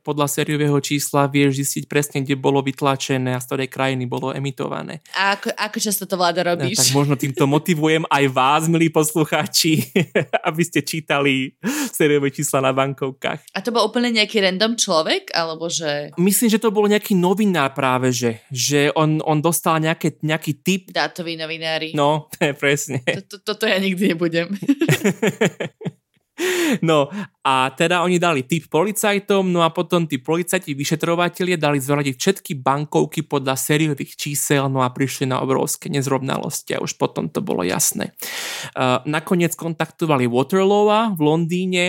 podľa 0.00 0.32
sériového 0.32 0.80
čísla 0.80 1.28
vieš 1.28 1.60
zistiť 1.60 1.84
presne, 1.84 2.24
kde 2.24 2.32
bolo 2.32 2.64
vytlačené 2.64 3.36
a 3.36 3.40
z 3.40 3.46
ktorej 3.52 3.68
krajiny 3.68 4.08
bolo 4.08 4.32
emitované. 4.32 5.04
A 5.12 5.36
ako, 5.36 5.52
ako 5.52 5.76
často 5.76 6.08
to 6.08 6.16
vláda 6.16 6.40
robíš? 6.40 6.80
Ja, 6.80 6.82
tak 6.88 6.96
možno 6.96 7.14
týmto 7.20 7.44
motivujem 7.44 8.08
aj 8.08 8.24
vás, 8.32 8.62
milí 8.72 8.88
poslucháči, 8.88 9.84
aby 10.48 10.62
ste 10.64 10.80
čítali 10.80 11.52
sériové 11.92 12.32
čísla 12.32 12.64
na 12.64 12.72
bankovkách. 12.72 13.52
A 13.52 13.58
to 13.60 13.68
bol 13.68 13.84
úplne 13.84 14.16
nejaký 14.16 14.40
random 14.40 14.80
človek? 14.80 15.36
Alebo 15.36 15.68
že... 15.68 16.16
Myslím, 16.16 16.48
že 16.48 16.62
to 16.62 16.72
bol 16.72 16.88
nejaký 16.88 17.12
novinár 17.12 17.76
práve, 17.76 18.16
že, 18.16 18.40
že 18.48 18.88
on, 18.96 19.20
on 19.20 19.44
dostal 19.44 19.76
nejaké, 19.76 20.16
nejaký 20.24 20.64
typ. 20.64 20.88
Dátoví 20.88 21.36
novinári. 21.36 21.92
No, 21.92 22.32
presne. 22.62 23.04
Toto 23.04 23.44
to, 23.44 23.52
to 23.60 23.64
ja 23.68 23.76
nikdy 23.76 24.16
nebudem. 24.16 24.48
No 26.82 27.10
a 27.46 27.70
teda 27.70 28.02
oni 28.02 28.18
dali 28.18 28.42
tip 28.42 28.66
policajtom, 28.66 29.54
no 29.54 29.62
a 29.62 29.70
potom 29.70 30.02
tí 30.02 30.18
policajti 30.18 30.74
vyšetrovatelia 30.74 31.54
dali 31.54 31.78
zvradiť 31.78 32.14
všetky 32.18 32.52
bankovky 32.58 33.22
podľa 33.22 33.54
sériových 33.54 34.18
čísel, 34.18 34.66
no 34.66 34.82
a 34.82 34.90
prišli 34.90 35.30
na 35.30 35.38
obrovské 35.38 35.86
nezrovnalosti 35.86 36.74
a 36.74 36.82
už 36.82 36.98
potom 36.98 37.30
to 37.30 37.38
bolo 37.38 37.62
jasné. 37.62 38.10
Uh, 38.74 38.98
nakoniec 39.06 39.54
kontaktovali 39.54 40.26
Waterlowa 40.26 41.14
v 41.14 41.20
Londýne, 41.22 41.84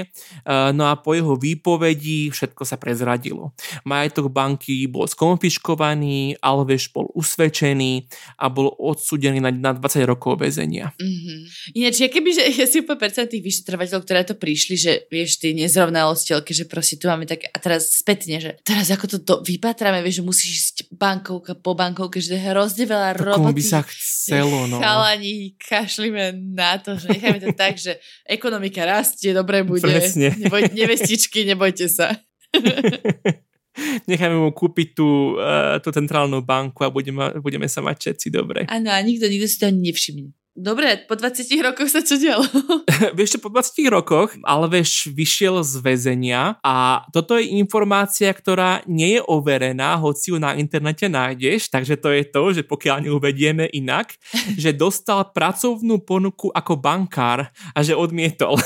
uh, 0.46 0.70
no 0.78 0.94
a 0.94 0.94
po 0.94 1.18
jeho 1.18 1.34
výpovedí 1.34 2.30
všetko 2.30 2.62
sa 2.62 2.78
prezradilo. 2.78 3.58
Majetok 3.82 4.30
banky 4.30 4.86
bol 4.86 5.10
skonfiškovaný, 5.10 6.38
Alves 6.38 6.86
bol 6.94 7.10
usvedčený 7.18 8.06
a 8.38 8.46
bol 8.54 8.78
odsudený 8.78 9.42
na, 9.42 9.50
na 9.50 9.74
20 9.74 10.06
rokov 10.06 10.38
väzenia. 10.38 10.94
Mm-hmm. 11.02 11.40
Ináč, 11.82 12.06
ja 12.06 12.14
keby, 12.14 12.30
že 12.30 12.44
ja 12.62 12.70
si 12.70 12.86
úplne 12.86 13.10
tých 13.10 13.42
vyšetrovateľov, 13.42 14.06
ktoré 14.06 14.22
to 14.22 14.38
prišli, 14.38 14.76
že 14.78 14.92
vieš, 15.10 15.47
tie 15.48 15.56
nezrovnalosti, 15.56 16.36
že 16.52 16.68
proste 16.68 17.00
tu 17.00 17.08
máme 17.08 17.24
také, 17.24 17.48
a 17.48 17.58
teraz 17.64 17.96
spätne, 17.96 18.44
že 18.44 18.60
teraz 18.68 18.92
ako 18.92 19.06
to 19.08 19.18
do, 19.24 19.36
vypatráme, 19.48 20.04
vieš, 20.04 20.20
že 20.20 20.28
musíš 20.28 20.52
ísť 20.52 20.78
bankovka 20.92 21.56
po 21.56 21.72
bankovke, 21.72 22.20
že 22.20 22.36
hrozne 22.36 22.84
veľa 22.84 23.16
to 23.16 23.24
roboty. 23.32 23.56
by 23.56 23.64
sa 23.64 23.80
chcelo, 23.88 24.68
no. 24.68 24.84
Chalani, 24.84 25.56
kašlime 25.56 26.36
na 26.36 26.76
to, 26.84 27.00
že 27.00 27.08
nechajme 27.16 27.40
to 27.40 27.50
tak, 27.56 27.80
že 27.80 27.96
ekonomika 28.28 28.84
rastie, 28.84 29.32
dobre 29.32 29.64
bude. 29.64 29.88
Presne. 29.88 30.36
Neboj, 30.36 30.76
nevestičky, 30.76 31.48
nebojte 31.48 31.88
sa. 31.88 32.12
Nechajme 34.10 34.42
mu 34.42 34.50
kúpiť 34.50 34.98
tú, 34.98 35.38
uh, 35.38 35.78
tú 35.78 35.94
centrálnu 35.94 36.42
banku 36.42 36.82
a 36.82 36.90
budeme, 36.90 37.38
budeme 37.38 37.70
sa 37.70 37.86
mať 37.86 38.10
všetci 38.10 38.28
dobre. 38.34 38.66
Áno, 38.66 38.90
a 38.90 38.98
nikto, 39.06 39.30
nikto 39.30 39.46
si 39.46 39.62
to 39.62 39.70
ani 39.70 39.94
nevšimne. 39.94 40.34
Dobre, 40.58 41.06
po 41.06 41.14
20 41.14 41.54
rokoch 41.62 41.86
sa 41.86 42.02
čo 42.02 42.18
dialo? 42.18 42.42
vieš 43.18 43.38
čo, 43.38 43.40
po 43.46 43.54
20 43.54 43.94
rokoch 43.94 44.34
Alves 44.42 45.06
vyšiel 45.06 45.62
z 45.62 45.86
väzenia 45.86 46.58
a 46.66 47.06
toto 47.14 47.38
je 47.38 47.54
informácia, 47.62 48.34
ktorá 48.34 48.82
nie 48.90 49.18
je 49.18 49.22
overená, 49.22 50.02
hoci 50.02 50.34
ju 50.34 50.42
na 50.42 50.58
internete 50.58 51.06
nájdeš, 51.06 51.70
takže 51.70 52.02
to 52.02 52.10
je 52.10 52.24
to, 52.26 52.44
že 52.58 52.62
pokiaľ 52.66 53.06
neuvedieme 53.06 53.70
inak, 53.70 54.18
že 54.58 54.74
dostal 54.74 55.30
pracovnú 55.30 56.02
ponuku 56.02 56.50
ako 56.50 56.74
bankár 56.74 57.54
a 57.54 57.80
že 57.86 57.94
odmietol. 57.94 58.58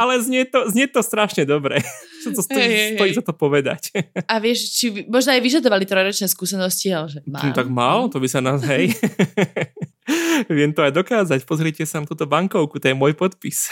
Ale 0.00 0.24
znie 0.24 0.48
to, 0.48 0.72
znie 0.72 0.88
to 0.88 1.04
strašne 1.04 1.44
dobre. 1.44 1.84
Čo 2.24 2.32
to 2.32 2.40
stojí, 2.40 2.64
hey, 2.64 2.96
stojí 2.96 3.12
hey. 3.12 3.18
za 3.20 3.24
to 3.28 3.36
povedať. 3.36 3.92
A 4.24 4.40
vieš, 4.40 4.72
či 4.72 5.04
možno 5.04 5.36
aj 5.36 5.40
vyžadovali 5.44 5.84
trojročné 5.84 6.26
skúsenosti, 6.32 6.88
ale 6.90 7.12
že 7.12 7.20
mal. 7.28 7.44
No, 7.44 7.52
tak 7.52 7.68
mal, 7.68 7.98
to 8.08 8.18
by 8.18 8.28
sa 8.28 8.40
nás, 8.40 8.64
hej. 8.64 8.96
Viem 10.48 10.72
to 10.72 10.80
aj 10.82 10.92
dokázať. 10.96 11.40
Pozrite 11.44 11.84
sa 11.84 12.00
na 12.00 12.08
túto 12.08 12.24
bankovku, 12.24 12.80
to 12.80 12.90
je 12.90 12.96
môj 12.96 13.12
podpis. 13.12 13.68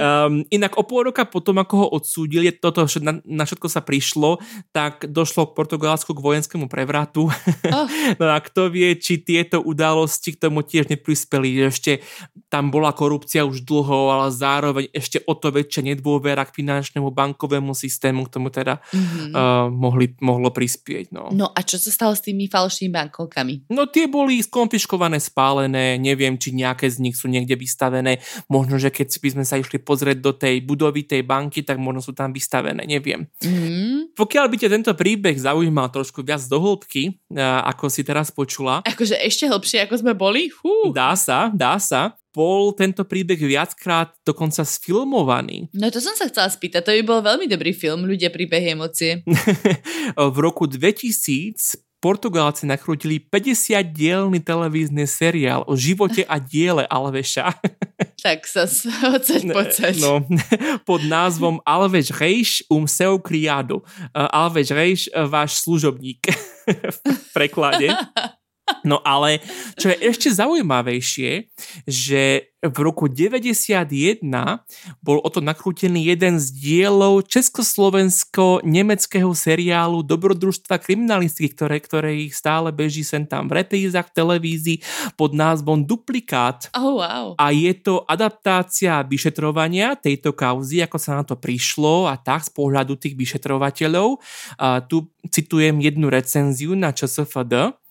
um, 0.00 0.42
inak 0.56 0.72
o 0.80 0.82
pol 0.88 1.10
roka 1.10 1.28
potom, 1.28 1.60
ako 1.60 1.74
ho 1.76 1.86
odsúdili, 2.00 2.48
toto 2.54 2.88
na, 3.04 3.20
na 3.22 3.44
všetko 3.44 3.68
sa 3.68 3.84
prišlo, 3.84 4.40
tak 4.72 5.06
došlo 5.08 5.52
k 5.52 5.56
Portugalsku 5.56 6.16
k 6.16 6.24
vojenskému 6.24 6.66
prevratu. 6.66 7.28
Oh. 7.72 7.86
no 8.20 8.24
a 8.32 8.38
kto 8.40 8.72
vie, 8.72 8.96
či 8.96 9.20
tieto 9.20 9.60
udalosti 9.60 10.34
k 10.34 10.40
tomu 10.48 10.64
tiež 10.64 10.88
neprispeli. 10.88 11.68
Ešte 11.68 12.00
tam 12.56 12.72
bola 12.72 12.96
korupcia 12.96 13.44
už 13.44 13.68
dlho, 13.68 14.08
ale 14.08 14.32
zároveň 14.32 14.88
ešte 14.88 15.20
o 15.28 15.36
to 15.36 15.52
väčšia 15.52 15.92
nedôvera 15.92 16.40
k 16.48 16.64
finančnému 16.64 17.12
bankovému 17.12 17.76
systému, 17.76 18.24
k 18.24 18.32
tomu 18.32 18.48
teda 18.48 18.80
mm-hmm. 18.80 19.36
uh, 19.36 19.68
mohli, 19.68 20.16
mohlo 20.24 20.48
prispieť. 20.48 21.12
No. 21.12 21.28
no 21.36 21.52
a 21.52 21.60
čo 21.60 21.76
sa 21.76 21.92
stalo 21.92 22.16
s 22.16 22.24
tými 22.24 22.48
falošnými 22.48 22.88
bankovkami? 22.96 23.68
No 23.68 23.84
tie 23.92 24.08
boli 24.08 24.40
skonfiškované, 24.40 25.20
spálené, 25.20 26.00
neviem, 26.00 26.40
či 26.40 26.56
nejaké 26.56 26.88
z 26.88 27.04
nich 27.04 27.20
sú 27.20 27.28
niekde 27.28 27.60
vystavené. 27.60 28.24
Možno, 28.48 28.80
že 28.80 28.88
keď 28.88 29.20
by 29.20 29.28
sme 29.36 29.44
sa 29.44 29.60
išli 29.60 29.76
pozrieť 29.76 30.16
do 30.24 30.32
tej 30.32 30.64
budovy 30.64 31.04
tej 31.04 31.28
banky, 31.28 31.60
tak 31.60 31.76
možno 31.76 32.00
sú 32.00 32.16
tam 32.16 32.32
vystavené, 32.32 32.88
neviem. 32.88 33.28
Mm-hmm. 33.44 34.16
Pokiaľ 34.16 34.44
by 34.48 34.56
ťa 34.56 34.72
tento 34.72 34.92
príbeh 34.96 35.36
zaujímal 35.36 35.92
trošku 35.92 36.24
viac 36.24 36.40
do 36.48 36.56
hĺbky, 36.56 37.20
ako 37.68 37.92
si 37.92 38.00
teraz 38.00 38.32
počula. 38.32 38.80
Akože 38.88 39.20
ešte 39.20 39.44
hlbšie, 39.44 39.84
ako 39.84 40.00
sme 40.00 40.16
boli? 40.16 40.48
Hú. 40.64 40.96
Dá 40.96 41.12
sa, 41.12 41.52
dá 41.52 41.76
sa 41.76 42.16
bol 42.36 42.76
tento 42.76 43.08
príbeh 43.08 43.40
viackrát 43.40 44.12
dokonca 44.20 44.60
sfilmovaný. 44.60 45.72
No 45.72 45.88
to 45.88 46.04
som 46.04 46.12
sa 46.12 46.28
chcela 46.28 46.52
spýtať, 46.52 46.84
to 46.84 46.92
by 47.00 47.02
bol 47.08 47.20
veľmi 47.24 47.48
dobrý 47.48 47.72
film, 47.72 48.04
ľudia 48.04 48.28
príbehy 48.28 48.76
emócie. 48.76 49.24
v 50.36 50.36
roku 50.44 50.68
2000 50.68 51.86
Portugálci 51.96 52.68
nakrútili 52.68 53.16
50-dielný 53.18 54.44
televízny 54.44 55.08
seriál 55.08 55.64
o 55.64 55.74
živote 55.74 56.28
a 56.28 56.36
diele 56.36 56.84
Alveša. 56.86 57.50
Tak 58.16 58.42
sa 58.42 58.66
oceď 59.14 59.54
poceď. 59.54 60.02
No, 60.02 60.18
pod 60.88 60.98
názvom 61.06 61.62
Alves 61.62 62.10
Reis 62.10 62.58
um 62.66 62.82
seu 62.90 63.22
criado. 63.22 63.86
Alves 64.10 64.74
Reis, 64.74 65.06
váš 65.30 65.62
služobník 65.62 66.26
v 66.66 66.98
preklade. 67.30 67.86
No 68.82 68.98
ale 69.02 69.42
čo 69.78 69.90
je 69.90 69.96
ešte 70.10 70.30
zaujímavejšie, 70.30 71.50
že 71.86 72.50
v 72.66 72.78
roku 72.82 73.06
91 73.06 74.26
bol 74.98 75.22
o 75.22 75.30
to 75.30 75.38
nakrútený 75.38 76.10
jeden 76.10 76.42
z 76.42 76.50
dielov 76.50 77.22
československo-nemeckého 77.30 79.30
seriálu 79.30 80.02
Dobrodružstva 80.02 80.82
kriminalistiky, 80.82 81.54
ktoré, 81.54 81.78
ktoré 81.78 82.26
ich 82.26 82.34
stále 82.34 82.74
beží 82.74 83.06
sem 83.06 83.22
tam 83.22 83.46
v 83.46 83.62
reprízach 83.62 84.10
v 84.10 84.18
televízii 84.18 84.82
pod 85.14 85.30
názvom 85.36 85.86
Duplikát. 85.86 86.66
Oh, 86.74 86.98
wow. 86.98 87.38
A 87.38 87.54
je 87.54 87.70
to 87.78 88.02
adaptácia 88.08 88.98
vyšetrovania 89.06 89.94
tejto 89.94 90.34
kauzy, 90.34 90.82
ako 90.82 90.98
sa 90.98 91.22
na 91.22 91.24
to 91.24 91.38
prišlo 91.38 92.10
a 92.10 92.18
tak 92.18 92.42
z 92.42 92.50
pohľadu 92.50 92.98
tých 92.98 93.14
vyšetrovateľov. 93.14 94.18
A 94.58 94.82
tu 94.82 95.06
citujem 95.30 95.78
jednu 95.78 96.10
recenziu 96.10 96.74
na 96.74 96.90
ČSFD 96.90 97.85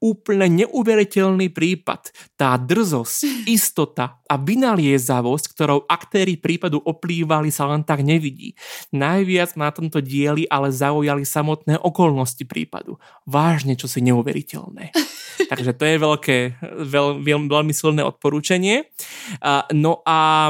úplne 0.00 0.64
neuveriteľný 0.64 1.52
prípad. 1.52 2.12
Tá 2.34 2.56
drzosť, 2.56 3.46
istota 3.56 4.22
a 4.26 4.34
vynaliezavosť, 4.40 5.44
ktorou 5.52 5.84
aktéry 5.86 6.40
prípadu 6.40 6.80
oplývali, 6.80 7.52
sa 7.52 7.68
len 7.68 7.84
tak 7.84 8.00
nevidí. 8.00 8.56
Najviac 8.94 9.54
na 9.60 9.68
tomto 9.68 10.00
dieli 10.00 10.48
ale 10.48 10.72
zaujali 10.72 11.22
samotné 11.22 11.78
okolnosti 11.80 12.42
prípadu. 12.48 12.96
Vážne, 13.28 13.76
čo 13.76 13.86
si 13.86 14.00
neuveriteľné. 14.00 14.94
Takže 15.52 15.76
to 15.76 15.84
je 15.84 15.96
veľké, 16.00 16.38
veľ, 16.88 17.20
veľ, 17.20 17.40
veľmi 17.50 17.72
silné 17.76 18.00
odporúčanie. 18.00 18.88
No 19.76 20.00
a 20.08 20.48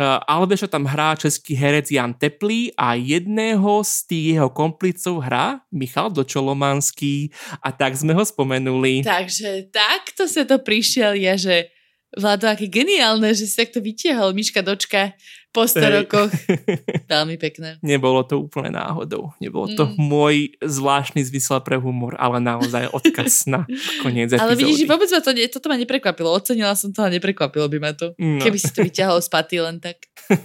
Alveša 0.00 0.68
tam 0.72 0.88
hrá 0.88 1.12
český 1.16 1.52
herec 1.52 1.92
Jan 1.92 2.16
Teplý 2.16 2.72
a 2.76 2.96
jedného 2.96 3.84
z 3.84 3.94
tých 4.08 4.26
jeho 4.36 4.48
komplicov 4.48 5.24
hrá 5.24 5.60
Michal 5.68 6.08
Dočolomanský. 6.08 7.28
A 7.60 7.72
tak 7.72 7.96
sme 7.96 8.16
ho 8.16 8.24
spomenuli. 8.24 9.04
Takže 9.04 9.68
takto 9.68 10.24
sa 10.24 10.48
to 10.48 10.60
prišiel. 10.60 11.12
Ja, 11.16 11.36
že 11.36 11.68
Vlado, 12.12 12.44
aké 12.44 12.68
geniálne, 12.68 13.32
že 13.32 13.48
si 13.48 13.56
takto 13.56 13.80
vytiahol. 13.80 14.36
Miška 14.36 14.60
Dočka 14.60 15.16
po 15.52 15.68
100 15.68 15.84
hey. 15.84 15.92
rokoch. 16.00 16.32
Veľmi 17.12 17.36
pekné. 17.36 17.76
Nebolo 17.84 18.24
to 18.24 18.40
úplne 18.40 18.72
náhodou. 18.72 19.36
Nebolo 19.36 19.68
to 19.76 19.84
mm. 19.84 20.00
môj 20.00 20.56
zvláštny 20.64 21.20
zmysel 21.28 21.60
pre 21.60 21.76
humor, 21.76 22.16
ale 22.16 22.40
naozaj 22.40 22.88
odkaz 22.88 23.44
na 23.44 23.68
koniec 24.02 24.32
epizódy. 24.32 24.42
Ale 24.42 24.56
vidíš, 24.56 24.88
vôbec 24.88 25.12
ma 25.12 25.20
to, 25.20 25.30
toto 25.52 25.66
ma 25.68 25.76
neprekvapilo. 25.76 26.32
Ocenila 26.32 26.72
som 26.72 26.88
to 26.90 27.04
a 27.04 27.12
neprekvapilo 27.12 27.68
by 27.68 27.78
ma 27.78 27.92
to. 27.92 28.16
No. 28.16 28.40
Keby 28.40 28.56
si 28.56 28.72
to 28.72 28.80
vyťahol 28.80 29.20
z 29.20 29.28
paty 29.28 29.60
len 29.60 29.76
tak. 29.78 30.08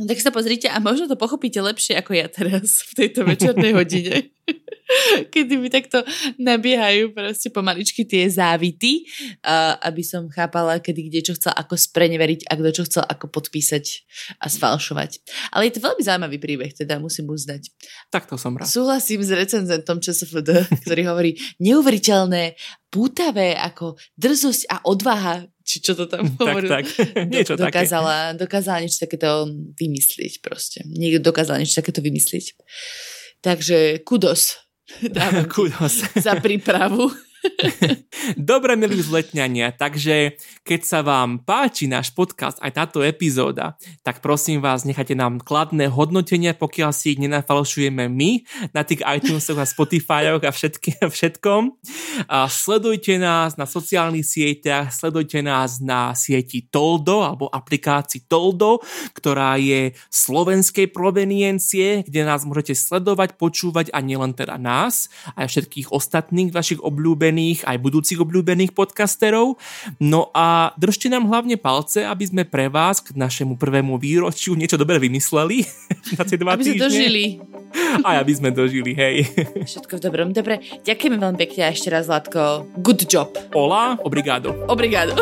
No 0.00 0.08
tak 0.08 0.16
sa 0.16 0.32
pozrite 0.32 0.64
a 0.64 0.80
možno 0.80 1.12
to 1.12 1.20
pochopíte 1.20 1.60
lepšie 1.60 1.92
ako 1.92 2.16
ja 2.16 2.24
teraz 2.24 2.88
v 2.88 3.04
tejto 3.04 3.20
večernej 3.20 3.76
hodine. 3.76 4.32
kedy 5.30 5.54
mi 5.58 5.68
takto 5.70 6.02
nabiehajú 6.38 7.14
proste 7.14 7.48
pomaličky 7.52 8.02
tie 8.06 8.26
závity, 8.26 9.06
aby 9.84 10.02
som 10.02 10.26
chápala, 10.30 10.82
kedy 10.82 11.10
kde 11.10 11.20
čo 11.30 11.32
chcel 11.38 11.54
ako 11.54 11.78
spreneveriť 11.78 12.50
a 12.50 12.52
kto 12.58 12.70
čo 12.74 12.82
chcel 12.86 13.04
ako 13.06 13.30
podpísať 13.30 13.79
a 14.40 14.46
sfalšovať. 14.50 15.22
Ale 15.54 15.68
je 15.68 15.78
to 15.78 15.84
veľmi 15.84 16.02
zaujímavý 16.02 16.38
príbeh, 16.40 16.72
teda 16.72 16.98
musím 16.98 17.30
uznať. 17.30 17.70
Tak 18.10 18.26
to 18.26 18.40
som 18.40 18.56
rád. 18.56 18.66
Súhlasím 18.66 19.22
s 19.22 19.30
recenzentom 19.30 20.00
ČSFD, 20.02 20.80
ktorý 20.86 21.02
hovorí 21.08 21.30
neuveriteľné, 21.62 22.58
pútavé 22.90 23.54
ako 23.54 24.00
drzosť 24.18 24.62
a 24.68 24.76
odvaha 24.86 25.46
či 25.70 25.78
čo 25.86 25.94
to 25.94 26.10
tam 26.10 26.26
hovoril. 26.34 26.66
Tak, 26.66 26.82
tak. 26.82 27.30
Niečo 27.30 27.54
Do, 27.54 27.70
dokázala, 27.70 28.34
také. 28.34 28.42
dokázala 28.42 28.82
niečo 28.82 29.06
takéto 29.06 29.46
vymyslieť 29.78 30.42
proste. 30.42 30.82
Niekto 30.82 31.30
dokázal 31.30 31.62
niečo 31.62 31.78
takéto 31.78 32.02
vymyslieť. 32.02 32.58
Takže 33.38 34.02
kudos 34.02 34.58
Dávam 35.14 35.46
za 36.18 36.34
prípravu. 36.42 37.10
Dobre, 38.36 38.76
milí 38.76 39.00
zletňania, 39.00 39.72
takže 39.72 40.36
keď 40.62 40.80
sa 40.84 41.00
vám 41.00 41.40
páči 41.40 41.88
náš 41.88 42.12
podcast, 42.12 42.60
aj 42.60 42.72
táto 42.76 43.00
epizóda, 43.00 43.80
tak 44.04 44.20
prosím 44.20 44.60
vás, 44.60 44.84
nechajte 44.84 45.16
nám 45.16 45.40
kladné 45.40 45.88
hodnotenia, 45.88 46.52
pokiaľ 46.52 46.90
si 46.92 47.16
ich 47.16 47.20
nenafalšujeme 47.22 48.06
my 48.12 48.30
na 48.76 48.82
tých 48.84 49.00
iTunesoch 49.00 49.56
a 49.56 49.66
Spotifyoch 49.66 50.42
a 50.44 50.50
všetky, 50.52 51.00
všetkom. 51.16 51.80
A 52.28 52.46
sledujte 52.46 53.16
nás 53.16 53.56
na 53.56 53.64
sociálnych 53.64 54.26
sieťach, 54.26 54.92
sledujte 54.92 55.40
nás 55.40 55.80
na 55.80 56.12
sieti 56.12 56.68
Toldo 56.68 57.24
alebo 57.24 57.48
aplikácii 57.48 58.28
Toldo, 58.28 58.84
ktorá 59.16 59.56
je 59.56 59.96
slovenskej 60.12 60.92
proveniencie, 60.92 62.04
kde 62.04 62.20
nás 62.28 62.44
môžete 62.44 62.76
sledovať, 62.76 63.40
počúvať 63.40 63.92
a 63.96 63.98
nielen 64.04 64.36
teda 64.36 64.60
nás, 64.60 65.08
aj 65.34 65.48
všetkých 65.48 65.88
ostatných 65.90 66.52
vašich 66.52 66.80
obľúbených 66.82 67.29
obľúbených, 67.30 67.62
aj 67.62 67.76
budúcich 67.78 68.18
obľúbených 68.18 68.72
podcasterov. 68.74 69.54
No 70.02 70.34
a 70.34 70.74
držte 70.74 71.06
nám 71.06 71.30
hlavne 71.30 71.54
palce, 71.54 72.02
aby 72.02 72.26
sme 72.26 72.42
pre 72.42 72.66
vás 72.66 72.98
k 72.98 73.14
našemu 73.14 73.54
prvému 73.54 73.94
výročiu 74.02 74.58
niečo 74.58 74.74
dobre 74.74 74.98
vymysleli 74.98 75.62
na 76.18 76.22
tie 76.26 76.36
dva 76.36 76.58
aby 76.58 76.74
týždne. 76.74 76.82
dožili. 76.90 77.24
Aj 78.08 78.18
aby 78.18 78.32
sme 78.34 78.50
dožili, 78.50 78.98
hej. 78.98 79.30
Všetko 79.62 79.98
v 79.98 80.00
dobrom. 80.02 80.28
Dobre, 80.34 80.58
ďakujeme 80.82 81.22
veľmi 81.22 81.38
pekne 81.38 81.70
a 81.70 81.70
ešte 81.70 81.86
raz, 81.86 82.10
Zlatko. 82.10 82.66
Good 82.82 83.06
job. 83.06 83.30
Hola, 83.54 83.94
obrigado. 84.02 84.50
Obrigado. 84.66 85.14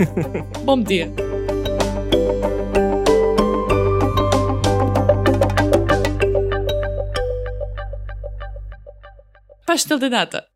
Bom 0.68 0.84
dia. 0.84 1.08
Pastel 9.64 10.00
de 10.00 10.08
nata. 10.08 10.47